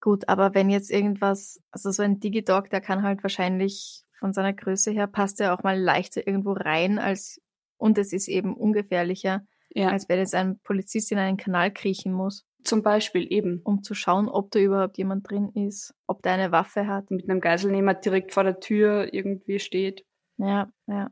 gut, 0.00 0.28
aber 0.28 0.54
wenn 0.54 0.70
jetzt 0.70 0.90
irgendwas, 0.90 1.60
also 1.70 1.90
so 1.90 2.02
ein 2.02 2.20
Digidog, 2.20 2.70
der 2.70 2.80
kann 2.80 3.02
halt 3.02 3.22
wahrscheinlich 3.22 4.04
von 4.18 4.32
seiner 4.32 4.52
Größe 4.52 4.90
her 4.90 5.06
passt 5.06 5.40
er 5.40 5.54
auch 5.54 5.62
mal 5.62 5.78
leichter 5.78 6.26
irgendwo 6.26 6.52
rein 6.52 6.98
als 6.98 7.40
und 7.78 7.96
es 7.96 8.12
ist 8.12 8.28
eben 8.28 8.54
ungefährlicher, 8.54 9.42
ja. 9.70 9.88
als 9.88 10.08
wenn 10.08 10.18
jetzt 10.18 10.34
ein 10.34 10.60
Polizist 10.60 11.10
in 11.12 11.18
einen 11.18 11.38
Kanal 11.38 11.72
kriechen 11.72 12.12
muss. 12.12 12.44
Zum 12.62 12.82
Beispiel 12.82 13.26
eben. 13.32 13.62
Um 13.64 13.82
zu 13.82 13.94
schauen, 13.94 14.28
ob 14.28 14.50
da 14.50 14.58
überhaupt 14.58 14.98
jemand 14.98 15.30
drin 15.30 15.48
ist, 15.54 15.94
ob 16.06 16.22
der 16.22 16.32
eine 16.32 16.52
Waffe 16.52 16.86
hat. 16.86 17.10
Mit 17.10 17.28
einem 17.28 17.40
Geiselnehmer 17.40 17.94
direkt 17.94 18.32
vor 18.32 18.44
der 18.44 18.60
Tür 18.60 19.14
irgendwie 19.14 19.58
steht. 19.58 20.04
Ja, 20.36 20.70
ja. 20.86 21.10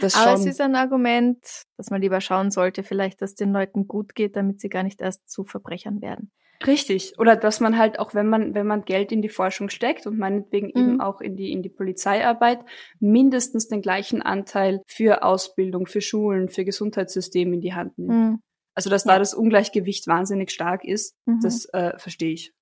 Das 0.00 0.16
Aber 0.16 0.32
schon. 0.32 0.40
es 0.40 0.46
ist 0.46 0.60
ein 0.60 0.74
Argument, 0.74 1.38
dass 1.76 1.90
man 1.90 2.00
lieber 2.00 2.20
schauen 2.20 2.50
sollte, 2.50 2.82
vielleicht, 2.82 3.22
dass 3.22 3.34
den 3.34 3.52
Leuten 3.52 3.86
gut 3.86 4.14
geht, 4.14 4.34
damit 4.34 4.60
sie 4.60 4.68
gar 4.68 4.82
nicht 4.82 5.00
erst 5.00 5.28
zu 5.28 5.44
Verbrechern 5.44 6.00
werden. 6.00 6.32
Richtig. 6.66 7.18
Oder 7.18 7.36
dass 7.36 7.60
man 7.60 7.78
halt 7.78 7.98
auch, 7.98 8.14
wenn 8.14 8.28
man, 8.28 8.54
wenn 8.54 8.66
man 8.66 8.84
Geld 8.84 9.12
in 9.12 9.22
die 9.22 9.28
Forschung 9.28 9.68
steckt 9.68 10.06
und 10.06 10.18
meinetwegen 10.18 10.72
mhm. 10.74 10.80
eben 10.80 11.00
auch 11.00 11.20
in 11.20 11.36
die, 11.36 11.52
in 11.52 11.62
die 11.62 11.68
Polizeiarbeit, 11.68 12.60
mindestens 12.98 13.68
den 13.68 13.80
gleichen 13.80 14.22
Anteil 14.22 14.82
für 14.86 15.22
Ausbildung, 15.22 15.86
für 15.86 16.00
Schulen, 16.00 16.48
für 16.48 16.64
Gesundheitssystem 16.64 17.52
in 17.52 17.60
die 17.60 17.74
Hand 17.74 17.98
nimmt. 17.98 18.10
Mhm. 18.10 18.42
Also, 18.74 18.90
dass 18.90 19.04
ja. 19.04 19.12
da 19.12 19.18
das 19.18 19.34
Ungleichgewicht 19.34 20.06
wahnsinnig 20.06 20.50
stark 20.50 20.84
ist, 20.84 21.16
mhm. 21.26 21.40
das 21.42 21.66
äh, 21.72 21.96
verstehe 21.98 22.32
ich. 22.32 22.52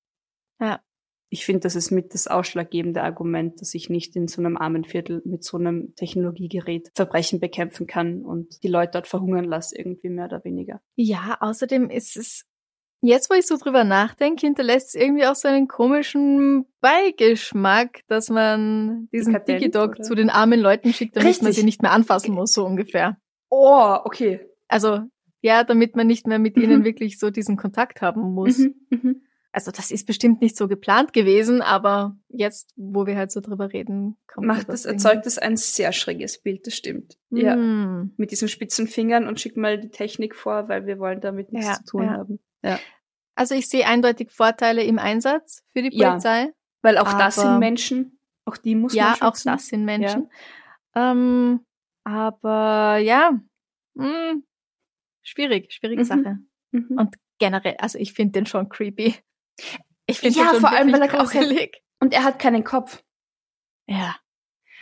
Ja. 0.59 0.81
Ich 1.29 1.45
finde, 1.45 1.59
das 1.61 1.75
ist 1.75 1.91
mit 1.91 2.13
das 2.13 2.27
ausschlaggebende 2.27 3.03
Argument, 3.03 3.59
dass 3.59 3.73
ich 3.73 3.89
nicht 3.89 4.15
in 4.15 4.29
so 4.29 4.41
einem 4.41 4.55
armen 4.55 4.85
Viertel 4.85 5.21
mit 5.25 5.43
so 5.43 5.57
einem 5.57 5.93
Technologiegerät 5.95 6.89
Verbrechen 6.95 7.41
bekämpfen 7.41 7.85
kann 7.85 8.23
und 8.23 8.63
die 8.63 8.69
Leute 8.69 8.91
dort 8.93 9.07
verhungern 9.07 9.43
lasse, 9.43 9.77
irgendwie 9.77 10.07
mehr 10.07 10.25
oder 10.25 10.45
weniger. 10.45 10.79
Ja, 10.95 11.37
außerdem 11.41 11.89
ist 11.89 12.15
es 12.15 12.45
Jetzt, 13.01 13.29
wo 13.29 13.35
ich 13.35 13.45
so 13.45 13.57
drüber 13.57 13.83
nachdenke, 13.83 14.45
hinterlässt 14.45 14.89
es 14.89 15.01
irgendwie 15.01 15.25
auch 15.25 15.35
so 15.35 15.47
einen 15.47 15.67
komischen 15.67 16.65
Beigeschmack, 16.81 18.01
dass 18.07 18.29
man 18.29 19.07
diesen 19.11 19.33
Patent, 19.33 19.61
Digidog 19.61 19.91
oder? 19.91 20.03
zu 20.03 20.15
den 20.15 20.29
armen 20.29 20.59
Leuten 20.59 20.93
schickt, 20.93 21.15
damit 21.15 21.29
Richtig. 21.29 21.43
man 21.43 21.53
sie 21.53 21.63
nicht 21.63 21.81
mehr 21.81 21.91
anfassen 21.91 22.33
muss, 22.33 22.53
so 22.53 22.65
ungefähr. 22.65 23.17
Oh, 23.49 23.97
okay. 24.03 24.39
Also 24.67 25.01
ja, 25.41 25.63
damit 25.63 25.95
man 25.95 26.07
nicht 26.07 26.25
mehr 26.27 26.39
mit 26.39 26.57
mhm. 26.57 26.63
ihnen 26.63 26.83
wirklich 26.83 27.19
so 27.19 27.29
diesen 27.29 27.55
Kontakt 27.55 28.01
haben 28.01 28.33
muss. 28.33 28.57
Mhm, 28.57 28.75
mhm. 28.89 29.21
Also 29.51 29.71
das 29.71 29.89
ist 29.91 30.05
bestimmt 30.05 30.41
nicht 30.41 30.55
so 30.55 30.67
geplant 30.67 31.13
gewesen, 31.13 31.61
aber 31.61 32.15
jetzt, 32.29 32.73
wo 32.75 33.07
wir 33.07 33.15
halt 33.15 33.31
so 33.31 33.41
drüber 33.41 33.73
reden, 33.73 34.17
kommt 34.27 34.45
Macht 34.45 34.69
das, 34.69 34.85
erzeugt 34.85 35.25
es 35.25 35.39
ein 35.39 35.57
sehr 35.57 35.93
schräges 35.93 36.39
Bild, 36.39 36.67
das 36.67 36.75
stimmt. 36.75 37.17
Mm. 37.31 37.37
Ja. 37.37 37.55
Mit 38.17 38.29
diesen 38.29 38.49
spitzen 38.49 38.87
Fingern 38.87 39.25
und 39.25 39.39
schick 39.39 39.57
mal 39.57 39.79
die 39.79 39.89
Technik 39.89 40.35
vor, 40.35 40.69
weil 40.69 40.85
wir 40.85 40.99
wollen 40.99 41.21
damit 41.21 41.53
nichts 41.53 41.69
ja, 41.69 41.73
zu 41.75 41.85
tun 41.85 42.03
ja. 42.03 42.11
haben. 42.11 42.39
Ja. 42.63 42.79
Also 43.35 43.55
ich 43.55 43.69
sehe 43.69 43.85
eindeutig 43.85 44.31
Vorteile 44.31 44.83
im 44.83 44.99
Einsatz 44.99 45.63
für 45.73 45.81
die 45.81 45.91
Polizei. 45.91 46.41
Ja, 46.41 46.49
weil 46.81 46.97
auch 46.97 47.13
das 47.13 47.35
sind 47.35 47.59
Menschen, 47.59 48.19
auch 48.45 48.57
die 48.57 48.75
muss 48.75 48.93
ja, 48.93 49.09
man 49.09 49.13
Ja, 49.19 49.27
auch 49.27 49.37
das 49.37 49.67
sind 49.67 49.85
Menschen. 49.85 50.31
Ähm, 50.95 51.65
aber 52.03 52.97
ja, 52.97 53.39
mh, 53.93 54.31
hm, 54.31 54.43
Schwierig, 55.27 55.73
schwierige 55.73 56.03
mhm. 56.03 56.05
Sache. 56.05 56.37
Mhm. 56.71 56.97
Und 56.97 57.15
generell, 57.37 57.75
also 57.79 57.99
ich 57.99 58.13
finde 58.13 58.31
den 58.31 58.45
schon 58.45 58.69
creepy. 58.69 59.15
Ich 60.05 60.19
finde 60.19 60.39
ja, 60.39 60.45
den 60.45 60.51
schon 60.51 60.61
vor 60.61 60.69
allem, 60.69 60.93
weil 60.93 61.01
er 61.01 61.09
gruselig. 61.09 61.83
Und 61.99 62.13
er 62.13 62.23
hat 62.23 62.39
keinen 62.39 62.63
Kopf. 62.63 63.03
Ja. 63.87 64.15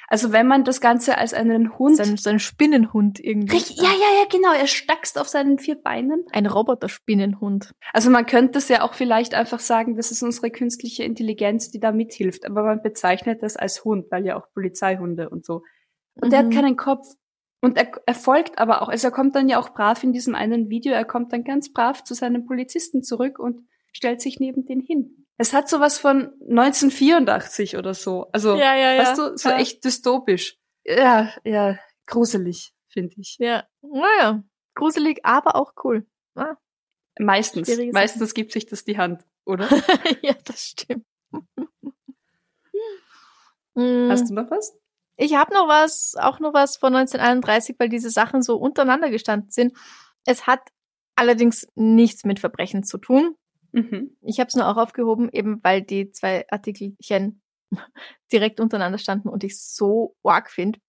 Also 0.07 0.31
wenn 0.31 0.47
man 0.47 0.63
das 0.63 0.81
Ganze 0.81 1.17
als 1.17 1.33
einen 1.33 1.77
Hund. 1.77 1.97
So 1.97 2.03
ein, 2.03 2.17
so 2.17 2.29
ein 2.29 2.39
Spinnenhund 2.39 3.19
irgendwie. 3.19 3.55
Richtig, 3.55 3.77
ja, 3.77 3.89
ja, 3.89 4.21
ja, 4.21 4.27
genau. 4.29 4.53
Er 4.53 4.67
stackst 4.67 5.17
auf 5.17 5.27
seinen 5.27 5.57
vier 5.57 5.75
Beinen. 5.75 6.25
Ein 6.31 6.45
Roboter-Spinnenhund. 6.45 7.73
Also 7.93 8.09
man 8.09 8.25
könnte 8.25 8.59
es 8.59 8.69
ja 8.69 8.81
auch 8.81 8.93
vielleicht 8.93 9.33
einfach 9.33 9.59
sagen, 9.59 9.95
das 9.95 10.11
ist 10.11 10.23
unsere 10.23 10.51
künstliche 10.51 11.03
Intelligenz, 11.03 11.71
die 11.71 11.79
da 11.79 11.91
mithilft. 11.91 12.45
Aber 12.45 12.63
man 12.63 12.81
bezeichnet 12.81 13.41
das 13.41 13.57
als 13.57 13.83
Hund, 13.83 14.05
weil 14.11 14.25
ja 14.25 14.37
auch 14.37 14.51
Polizeihunde 14.53 15.29
und 15.29 15.45
so. 15.45 15.63
Und 16.15 16.29
mhm. 16.29 16.33
er 16.33 16.39
hat 16.39 16.51
keinen 16.51 16.77
Kopf. 16.77 17.07
Und 17.61 17.77
er, 17.77 17.91
er 18.05 18.13
folgt 18.13 18.59
aber 18.59 18.83
auch, 18.83 18.89
also 18.89 19.07
er 19.07 19.11
kommt 19.11 19.35
dann 19.35 19.49
ja 19.49 19.59
auch 19.59 19.69
brav 19.69 20.03
in 20.03 20.13
diesem 20.13 20.35
einen 20.35 20.69
Video, 20.69 20.93
er 20.93 21.05
kommt 21.05 21.33
dann 21.33 21.43
ganz 21.43 21.73
brav 21.73 22.03
zu 22.03 22.13
seinem 22.13 22.45
Polizisten 22.45 23.01
zurück 23.01 23.39
und 23.39 23.61
stellt 23.91 24.21
sich 24.21 24.39
neben 24.39 24.65
den 24.65 24.81
hin. 24.81 25.24
Es 25.37 25.53
hat 25.53 25.67
sowas 25.67 25.97
von 25.97 26.33
1984 26.41 27.77
oder 27.77 27.93
so. 27.93 28.27
Also, 28.31 28.55
ja, 28.55 28.75
ja, 28.75 28.93
ja. 28.93 29.01
weißt 29.01 29.17
du, 29.17 29.37
so 29.37 29.49
ja. 29.49 29.57
echt 29.57 29.83
dystopisch. 29.83 30.57
Ja, 30.85 31.31
ja, 31.43 31.77
gruselig, 32.05 32.73
finde 32.87 33.15
ich. 33.17 33.37
Ja, 33.39 33.65
naja, 33.81 34.43
gruselig, 34.75 35.19
aber 35.23 35.55
auch 35.55 35.73
cool. 35.83 36.05
Ja. 36.37 36.57
Meistens. 37.19 37.69
Meistens 37.91 38.33
gibt 38.33 38.51
sich 38.51 38.65
das 38.65 38.83
die 38.83 38.97
Hand, 38.97 39.25
oder? 39.45 39.67
ja, 40.21 40.35
das 40.43 40.67
stimmt. 40.67 41.05
Hast 43.77 44.29
du 44.29 44.33
noch 44.33 44.49
was? 44.49 44.77
Ich 45.17 45.35
habe 45.35 45.53
noch 45.53 45.67
was, 45.67 46.15
auch 46.17 46.39
noch 46.39 46.53
was 46.53 46.77
von 46.77 46.95
1931, 46.95 47.75
weil 47.77 47.89
diese 47.89 48.09
Sachen 48.09 48.41
so 48.41 48.55
untereinander 48.57 49.09
gestanden 49.09 49.49
sind. 49.49 49.75
Es 50.25 50.47
hat 50.47 50.61
allerdings 51.15 51.67
nichts 51.75 52.23
mit 52.25 52.39
Verbrechen 52.39 52.83
zu 52.83 52.97
tun. 52.97 53.35
Mhm. 53.75 54.15
Ich 54.21 54.39
habe 54.39 54.47
es 54.47 54.55
nur 54.55 54.67
auch 54.67 54.77
aufgehoben, 54.77 55.29
eben 55.33 55.61
weil 55.61 55.81
die 55.81 56.09
zwei 56.11 56.45
Artikelchen 56.49 57.41
direkt 58.31 58.61
untereinander 58.61 58.97
standen 58.97 59.27
und 59.27 59.43
ich 59.43 59.59
so 59.59 60.15
arg 60.23 60.49
finde. 60.49 60.79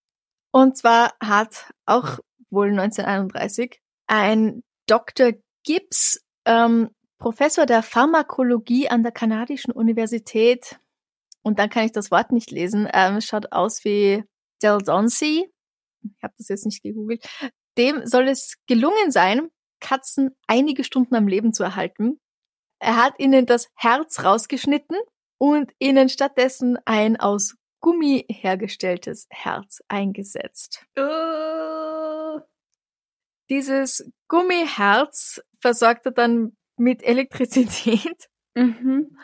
Und 0.51 0.77
zwar 0.77 1.13
hat 1.21 1.69
auch 1.85 2.19
wohl 2.49 2.69
1931 2.69 3.81
ein 4.07 4.63
Dr. 4.87 5.33
Gibbs, 5.65 6.23
ähm, 6.45 6.91
Professor 7.19 7.65
der 7.65 7.83
Pharmakologie 7.83 8.87
an 8.87 9.03
der 9.03 9.11
kanadischen 9.11 9.73
Universität 9.73 10.79
und 11.41 11.59
dann 11.59 11.69
kann 11.69 11.85
ich 11.85 11.91
das 11.91 12.09
Wort 12.09 12.31
nicht 12.31 12.51
lesen. 12.51 12.87
Ähm, 12.93 13.19
schaut 13.19 13.51
aus 13.51 13.83
wie 13.83 14.23
Del 14.63 14.77
Donsey. 14.77 15.51
Ich 16.03 16.23
habe 16.23 16.33
das 16.37 16.47
jetzt 16.47 16.65
nicht 16.65 16.83
gegoogelt. 16.83 17.27
Dem 17.77 18.05
soll 18.05 18.29
es 18.29 18.55
gelungen 18.65 19.11
sein, 19.11 19.49
Katzen 19.81 20.29
einige 20.47 20.85
Stunden 20.85 21.15
am 21.15 21.27
Leben 21.27 21.53
zu 21.53 21.63
erhalten. 21.63 22.19
Er 22.79 22.97
hat 22.97 23.19
ihnen 23.19 23.45
das 23.45 23.69
Herz 23.75 24.23
rausgeschnitten 24.23 24.97
und 25.37 25.71
ihnen 25.79 26.09
stattdessen 26.09 26.77
ein 26.85 27.17
aus 27.19 27.55
Gummi 27.79 28.25
hergestelltes 28.29 29.27
Herz 29.29 29.81
eingesetzt. 29.87 30.85
Uh. 30.97 32.39
Dieses 33.49 34.11
Gummiherz 34.27 35.41
versorgt 35.59 36.05
er 36.05 36.11
dann 36.11 36.57
mit 36.75 37.03
Elektrizität. 37.03 38.29
Mhm 38.55 39.17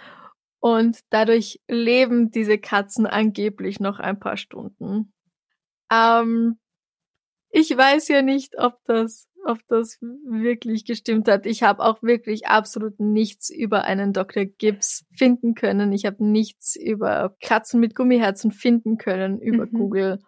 und 0.64 1.02
dadurch 1.10 1.60
leben 1.68 2.32
diese 2.32 2.58
Katzen 2.58 3.06
angeblich 3.06 3.82
noch 3.82 4.00
ein 4.00 4.18
paar 4.18 4.38
Stunden. 4.38 5.12
Ähm, 5.92 6.58
ich 7.50 7.76
weiß 7.76 8.08
ja 8.08 8.22
nicht, 8.22 8.58
ob 8.58 8.82
das, 8.86 9.28
ob 9.46 9.60
das 9.68 10.00
wirklich 10.02 10.86
gestimmt 10.86 11.28
hat. 11.28 11.46
Ich 11.46 11.64
habe 11.64 11.84
auch 11.84 12.02
wirklich 12.02 12.48
absolut 12.48 13.00
nichts 13.00 13.50
über 13.50 13.84
einen 13.84 14.14
Dr. 14.14 14.46
Gibbs 14.46 15.06
finden 15.12 15.56
können. 15.56 15.92
Ich 15.92 16.06
habe 16.06 16.24
nichts 16.24 16.76
über 16.76 17.36
Katzen 17.42 17.80
mit 17.80 17.96
Gummiherzen 17.96 18.52
finden 18.52 18.98
können 18.98 19.40
über 19.40 19.66
mhm. 19.66 19.72
Google. 19.72 20.20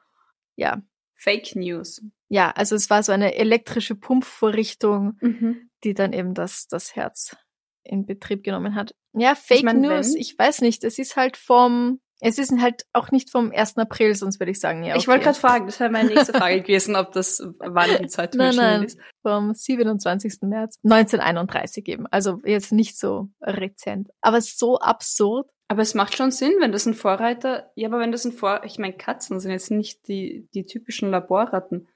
Ja. 0.55 0.81
Fake 1.15 1.55
News. 1.55 2.01
Ja, 2.27 2.51
also 2.51 2.75
es 2.75 2.89
war 2.89 3.03
so 3.03 3.11
eine 3.11 3.35
elektrische 3.35 3.95
Pumpvorrichtung, 3.95 5.17
mhm. 5.21 5.69
die 5.83 5.93
dann 5.93 6.13
eben 6.13 6.33
das, 6.33 6.67
das 6.67 6.95
Herz 6.95 7.35
in 7.83 8.05
Betrieb 8.05 8.43
genommen 8.43 8.75
hat. 8.75 8.95
Ja, 9.13 9.35
Fake 9.35 9.59
ich 9.59 9.63
mein, 9.63 9.81
News, 9.81 10.13
wenn? 10.13 10.21
ich 10.21 10.37
weiß 10.37 10.61
nicht. 10.61 10.83
Es 10.83 10.99
ist 10.99 11.15
halt 11.15 11.37
vom, 11.37 12.01
es 12.21 12.37
ist 12.37 12.51
halt 12.59 12.85
auch 12.93 13.11
nicht 13.11 13.29
vom 13.29 13.51
1. 13.51 13.77
April, 13.77 14.15
sonst 14.15 14.39
würde 14.39 14.51
ich 14.51 14.59
sagen, 14.59 14.83
ja. 14.83 14.93
Okay. 14.93 14.99
Ich 14.99 15.07
wollte 15.07 15.25
gerade 15.25 15.37
fragen, 15.37 15.65
das 15.65 15.79
wäre 15.79 15.89
meine 15.89 16.09
nächste 16.09 16.33
Frage 16.33 16.61
gewesen, 16.61 16.95
ob 16.95 17.11
das 17.11 17.45
wann 17.59 17.89
die 18.01 18.07
Zeit 18.07 18.35
nein, 18.35 18.55
nein, 18.55 18.83
ist. 18.83 18.97
Vom 19.21 19.53
27. 19.53 20.41
März 20.43 20.79
1931 20.83 21.87
eben. 21.87 22.07
Also 22.07 22.41
jetzt 22.45 22.71
nicht 22.71 22.97
so 22.97 23.29
rezent. 23.41 24.09
Aber 24.21 24.39
so 24.41 24.79
absurd. 24.79 25.49
Aber 25.67 25.81
es 25.81 25.93
macht 25.93 26.15
schon 26.15 26.31
Sinn, 26.31 26.53
wenn 26.59 26.71
das 26.71 26.85
ein 26.85 26.93
Vorreiter, 26.93 27.71
ja, 27.75 27.87
aber 27.87 27.99
wenn 27.99 28.11
das 28.11 28.23
ein 28.23 28.31
Vor, 28.31 28.63
ich 28.65 28.77
meine, 28.77 28.93
Katzen 28.93 29.39
sind 29.39 29.51
jetzt 29.51 29.71
nicht 29.71 30.07
die, 30.07 30.47
die 30.53 30.65
typischen 30.65 31.09
Laborratten. 31.09 31.87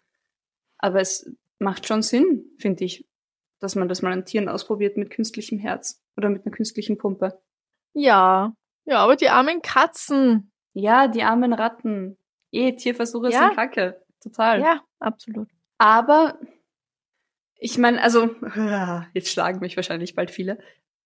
Aber 0.80 1.00
es 1.00 1.32
macht 1.60 1.88
schon 1.88 2.02
Sinn, 2.02 2.46
finde 2.58 2.84
ich, 2.84 3.08
dass 3.60 3.76
man 3.76 3.88
das 3.88 4.02
mal 4.02 4.12
an 4.12 4.26
Tieren 4.26 4.50
ausprobiert 4.50 4.98
mit 4.98 5.12
künstlichem 5.12 5.60
Herz 5.60 6.02
oder 6.18 6.30
mit 6.30 6.46
einer 6.46 6.56
künstlichen 6.56 6.98
Pumpe. 6.98 7.40
Ja, 7.94 8.54
ja, 8.90 8.98
aber 8.98 9.16
die 9.16 9.30
armen 9.30 9.62
Katzen. 9.62 10.52
Ja, 10.74 11.08
die 11.08 11.24
armen 11.24 11.54
Ratten. 11.54 12.18
Eh, 12.52 12.74
Tierversuche 12.74 13.30
ja. 13.30 13.48
sind 13.48 13.56
kacke. 13.56 14.02
Total. 14.22 14.62
Ja, 14.62 14.82
absolut. 15.00 15.48
Aber 15.78 16.40
ich 17.60 17.78
meine, 17.78 18.02
also, 18.02 18.36
jetzt 19.14 19.30
schlagen 19.30 19.60
mich 19.60 19.76
wahrscheinlich 19.76 20.16
bald 20.16 20.32
viele. 20.32 20.58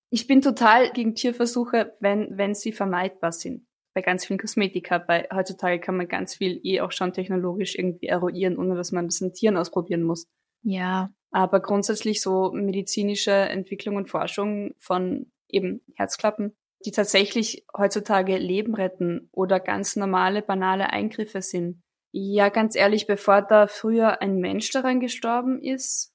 Ich 0.09 0.27
bin 0.27 0.41
total 0.41 0.91
gegen 0.91 1.15
Tierversuche, 1.15 1.95
wenn, 1.99 2.37
wenn 2.37 2.55
sie 2.55 2.71
vermeidbar 2.71 3.31
sind. 3.31 3.65
Bei 3.93 4.01
ganz 4.01 4.25
vielen 4.25 4.39
Kosmetika, 4.39 4.97
bei 4.97 5.27
heutzutage 5.33 5.79
kann 5.79 5.97
man 5.97 6.07
ganz 6.07 6.35
viel 6.35 6.59
eh 6.63 6.81
auch 6.81 6.91
schon 6.91 7.13
technologisch 7.13 7.75
irgendwie 7.75 8.07
eruieren, 8.07 8.57
ohne 8.57 8.75
dass 8.75 8.91
man 8.91 9.07
das 9.07 9.21
in 9.21 9.33
Tieren 9.33 9.57
ausprobieren 9.57 10.03
muss. 10.03 10.27
Ja. 10.61 11.11
Aber 11.31 11.59
grundsätzlich 11.59 12.21
so 12.21 12.51
medizinische 12.53 13.31
Entwicklung 13.31 13.95
und 13.95 14.09
Forschung 14.09 14.73
von 14.77 15.31
eben 15.49 15.81
Herzklappen, 15.95 16.55
die 16.85 16.91
tatsächlich 16.91 17.65
heutzutage 17.75 18.37
Leben 18.37 18.75
retten 18.75 19.29
oder 19.31 19.59
ganz 19.59 19.95
normale, 19.95 20.41
banale 20.41 20.89
Eingriffe 20.89 21.41
sind. 21.41 21.81
Ja, 22.11 22.49
ganz 22.49 22.75
ehrlich, 22.75 23.07
bevor 23.07 23.41
da 23.41 23.67
früher 23.67 24.21
ein 24.21 24.37
Mensch 24.37 24.69
daran 24.71 24.99
gestorben 24.99 25.61
ist, 25.61 26.13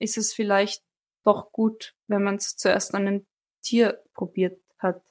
ist 0.00 0.18
es 0.18 0.32
vielleicht 0.32 0.82
doch 1.24 1.52
gut, 1.52 1.94
wenn 2.08 2.22
man 2.22 2.36
es 2.36 2.56
zuerst 2.56 2.94
an 2.94 3.06
einem 3.06 3.26
Tier 3.62 4.02
probiert 4.14 4.60
hat. 4.78 5.02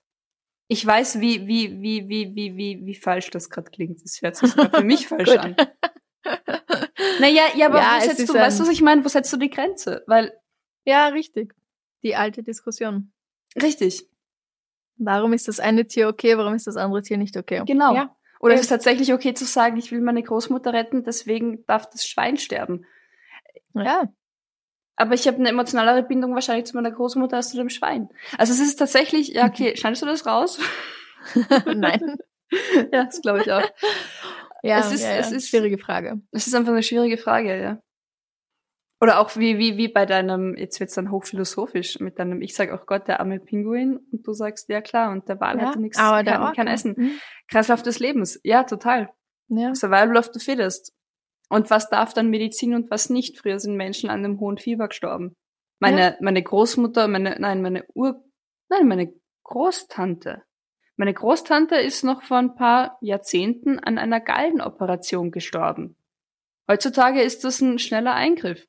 Ich 0.68 0.86
weiß, 0.86 1.22
wie, 1.22 1.48
wie, 1.48 1.82
wie, 1.82 2.10
wie, 2.10 2.36
wie, 2.36 2.58
wie, 2.58 2.86
wie 2.86 2.96
falsch 2.96 3.30
das 3.30 3.50
gerade 3.50 3.72
klingt. 3.72 4.04
Das 4.04 4.22
hört 4.22 4.36
sich 4.36 4.50
sogar 4.50 4.70
für 4.70 4.84
mich 4.84 5.08
falsch 5.08 5.36
an. 5.38 5.56
Naja, 7.20 7.44
ja, 7.56 7.68
aber 7.68 7.80
ja, 7.80 7.98
wo 7.98 8.06
setzt 8.06 8.30
du, 8.30 8.34
weißt 8.34 8.60
du, 8.60 8.64
was 8.64 8.70
ich 8.70 8.82
meine? 8.82 9.04
Wo 9.04 9.08
setzt 9.08 9.32
du 9.32 9.38
die 9.38 9.50
Grenze? 9.50 10.04
Weil. 10.08 10.38
Ja, 10.86 11.08
richtig. 11.08 11.56
Die 12.04 12.16
alte 12.16 12.44
Diskussion. 12.44 13.14
Richtig. 13.62 14.09
Warum 15.00 15.34
ist 15.34 15.48
das 15.48 15.60
eine 15.60 15.88
Tier 15.88 16.10
okay, 16.10 16.38
warum 16.38 16.54
ist 16.54 16.68
das 16.68 16.76
andere 16.76 17.02
Tier 17.02 17.18
nicht 17.18 17.38
okay? 17.38 17.64
Genau. 17.66 17.96
Ja. 17.96 18.16
Oder 18.40 18.56
ist 18.56 18.62
es 18.62 18.68
tatsächlich 18.68 19.14
okay 19.14 19.34
zu 19.34 19.46
sagen, 19.46 19.78
ich 19.78 19.92
will 19.92 20.02
meine 20.02 20.24
Großmutter 20.24 20.74
retten, 20.74 21.04
deswegen 21.04 21.66
darf 21.66 21.90
das 21.90 22.06
Schwein 22.06 22.38
sterben? 22.38 22.86
Ja. 23.74 24.10
Aber 24.96 25.14
ich 25.14 25.28
habe 25.28 25.38
eine 25.38 25.50
emotionalere 25.50 26.04
Bindung 26.04 26.34
wahrscheinlich 26.36 26.66
zu 26.66 26.76
meiner 26.76 26.92
Großmutter 26.92 27.38
als 27.38 27.50
zu 27.50 27.58
dem 27.58 27.70
Schwein. 27.70 28.10
Also 28.38 28.54
es 28.54 28.60
ist 28.60 28.76
tatsächlich, 28.76 29.30
ja, 29.30 29.48
okay, 29.48 29.76
schneidest 29.78 30.02
du 30.02 30.06
das 30.06 30.26
raus? 30.26 30.60
Nein. 31.66 32.18
ja, 32.92 33.06
das 33.06 33.22
glaube 33.22 33.42
ich 33.42 33.52
auch. 33.52 33.64
Ja, 34.62 34.80
es 34.80 34.92
ist, 34.92 35.04
ja, 35.04 35.12
ja. 35.12 35.18
es 35.20 35.32
ist 35.32 35.50
schwierige 35.50 35.78
Frage. 35.78 36.22
Es 36.32 36.48
ist 36.48 36.54
einfach 36.54 36.74
eine 36.74 36.84
schwierige 36.84 37.18
Frage, 37.18 37.62
ja. 37.62 37.82
Oder 39.02 39.20
auch 39.20 39.36
wie, 39.38 39.58
wie, 39.58 39.78
wie 39.78 39.88
bei 39.88 40.06
deinem, 40.06 40.58
jetzt 40.58 40.80
wird's 40.80 40.96
dann 40.96 41.10
hochphilosophisch, 41.10 42.00
mit 42.00 42.20
deinem, 42.20 42.42
ich 42.42 42.54
sag 42.54 42.72
auch 42.72 42.86
Gott, 42.86 43.08
der 43.08 43.22
arme 43.22 43.40
Pinguin, 43.40 43.98
und 44.12 44.28
du 44.28 44.34
sagst, 44.34 44.68
ja 44.68 44.82
klar, 44.82 45.12
und 45.12 45.30
der 45.30 45.40
Wal 45.40 45.58
ja, 45.58 45.68
hatte 45.68 45.80
nichts, 45.80 45.98
aber 45.98 46.18
kein, 46.18 46.26
der 46.26 46.54
kein 46.54 46.68
Essen. 46.68 46.96
Mhm. 46.98 47.12
Kreislauf 47.48 47.82
des 47.82 48.00
Lebens, 48.00 48.40
ja, 48.44 48.64
total. 48.64 49.10
Ja. 49.48 49.74
Survival 49.74 50.18
of 50.18 50.30
the 50.34 50.40
fittest. 50.40 50.94
Und 51.50 51.70
was 51.70 51.90
darf 51.90 52.14
dann 52.14 52.30
Medizin 52.30 52.76
und 52.76 52.92
was 52.92 53.10
nicht? 53.10 53.40
Früher 53.40 53.60
sind 53.60 53.76
Menschen 53.76 54.10
an 54.10 54.24
einem 54.24 54.40
hohen 54.40 54.58
Fieber 54.58 54.90
gestorben. 54.90 55.36
Meine, 55.80 56.02
ja. 56.02 56.16
meine 56.20 56.44
Großmutter, 56.44 57.08
meine, 57.08 57.38
nein, 57.40 57.62
meine 57.62 57.86
Ur, 57.94 58.24
nein, 58.70 58.88
meine 58.88 59.14
Großtante 59.44 60.44
meine 61.00 61.14
Großtante 61.14 61.76
ist 61.76 62.04
noch 62.04 62.24
vor 62.24 62.40
ein 62.40 62.56
paar 62.56 62.98
Jahrzehnten 63.00 63.80
an 63.80 63.98
einer 63.98 64.20
Gallenoperation 64.20 65.32
gestorben. 65.32 65.96
Heutzutage 66.70 67.22
ist 67.22 67.46
das 67.46 67.62
ein 67.62 67.80
schneller 67.80 68.16
Eingriff. 68.16 68.68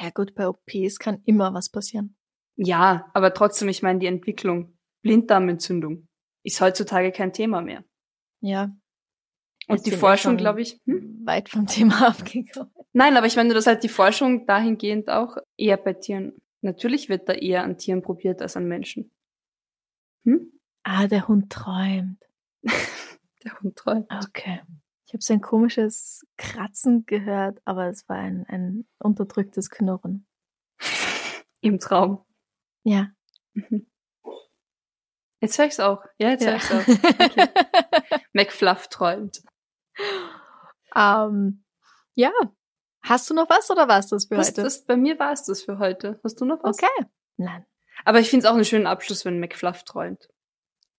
Ja 0.00 0.10
gut, 0.10 0.34
bei 0.34 0.48
OPs 0.48 0.98
kann 0.98 1.22
immer 1.24 1.54
was 1.54 1.70
passieren. 1.70 2.16
Ja, 2.56 3.10
aber 3.14 3.34
trotzdem, 3.34 3.68
ich 3.68 3.82
meine, 3.82 3.98
die 3.98 4.06
Entwicklung, 4.06 4.78
Blinddarmentzündung, 5.02 6.08
ist 6.42 6.60
heutzutage 6.60 7.12
kein 7.12 7.32
Thema 7.32 7.60
mehr. 7.60 7.84
Ja. 8.40 8.74
Und 9.68 9.84
die 9.84 9.90
Forschung, 9.90 10.36
glaube 10.36 10.62
ich, 10.62 10.80
hm? 10.86 11.20
weit 11.24 11.48
vom 11.48 11.66
Thema 11.66 12.08
abgekommen. 12.08 12.72
Nein, 12.92 13.16
aber 13.16 13.26
ich 13.26 13.36
meine, 13.36 13.52
dass 13.52 13.66
halt 13.66 13.82
die 13.82 13.88
Forschung 13.88 14.46
dahingehend 14.46 15.10
auch 15.10 15.36
eher 15.56 15.76
bei 15.76 15.92
Tieren. 15.92 16.40
Natürlich 16.62 17.08
wird 17.08 17.28
da 17.28 17.34
eher 17.34 17.62
an 17.62 17.76
Tieren 17.76 18.02
probiert 18.02 18.40
als 18.40 18.56
an 18.56 18.66
Menschen. 18.66 19.12
Hm? 20.24 20.52
Ah, 20.82 21.06
der 21.06 21.28
Hund 21.28 21.52
träumt. 21.52 22.22
der 23.44 23.60
Hund 23.60 23.76
träumt. 23.76 24.06
Okay. 24.10 24.62
Ich 25.16 25.18
habe 25.18 25.24
so 25.24 25.32
ein 25.32 25.40
komisches 25.40 26.26
Kratzen 26.36 27.06
gehört, 27.06 27.62
aber 27.64 27.86
es 27.86 28.06
war 28.06 28.16
ein, 28.16 28.44
ein 28.48 28.86
unterdrücktes 28.98 29.70
Knurren. 29.70 30.26
Im 31.62 31.78
Traum. 31.78 32.22
Ja. 32.82 33.12
Mhm. 33.54 33.86
Jetzt 35.40 35.58
höre 35.58 35.66
ich's 35.68 35.80
auch. 35.80 36.04
Ja, 36.18 36.28
jetzt 36.28 36.44
ja. 36.44 36.50
höre 36.50 36.56
ich's 36.56 36.70
auch. 36.70 36.86
Okay. 37.18 37.48
McFluff 38.34 38.88
träumt. 38.88 39.42
Um, 40.94 41.64
ja. 42.14 42.32
Hast 43.00 43.30
du 43.30 43.34
noch 43.34 43.48
was 43.48 43.70
oder 43.70 43.88
war 43.88 44.00
es 44.00 44.08
das 44.08 44.26
für 44.26 44.36
was, 44.36 44.48
heute? 44.48 44.64
Das, 44.64 44.84
bei 44.84 44.96
mir 44.98 45.18
war 45.18 45.32
es 45.32 45.44
das 45.44 45.62
für 45.62 45.78
heute. 45.78 46.20
Hast 46.24 46.38
du 46.42 46.44
noch 46.44 46.62
was? 46.62 46.76
Okay. 46.76 47.06
Nein. 47.38 47.64
Aber 48.04 48.20
ich 48.20 48.28
finde 48.28 48.44
es 48.44 48.50
auch 48.50 48.54
einen 48.54 48.66
schönen 48.66 48.86
Abschluss, 48.86 49.24
wenn 49.24 49.40
McFluff 49.40 49.84
träumt. 49.84 50.28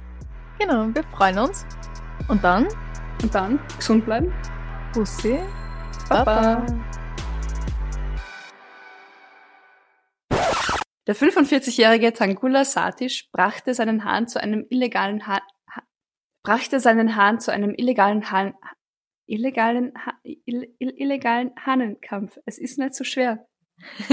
Genau, 0.59 0.92
wir 0.92 1.05
freuen 1.05 1.38
uns. 1.38 1.64
Und 2.27 2.42
dann? 2.42 2.66
Und 3.23 3.33
dann 3.33 3.61
gesund 3.77 4.05
bleiben. 4.05 4.33
Bussi. 4.92 5.38
Baba. 6.09 6.66
Der 11.07 11.14
45-jährige 11.16 12.12
Tangula 12.12 12.64
Satish 12.64 13.31
brachte 13.31 13.73
seinen 13.73 14.05
Hahn 14.05 14.27
zu 14.27 14.40
einem 14.40 14.66
illegalen 14.68 15.27
ha 15.27 15.40
ha 15.71 15.83
brachte 16.42 16.81
seinen 16.81 17.14
Hahn 17.14 17.40
zu 17.40 17.53
einem 17.53 17.75
illegalen 17.77 18.31
Hahn 18.31 18.55
illegalen 19.27 19.92
ha 20.05 20.14
ill 20.25 20.75
illegalen 20.79 21.53
Hahnenkampf. 21.64 22.37
Es 22.47 22.59
ist 22.59 22.79
nicht 22.79 22.94
so 22.94 23.05
schwer. 23.05 23.47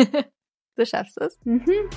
du 0.75 0.85
schaffst 0.85 1.17
es. 1.19 1.39
Mhm. 1.43 1.89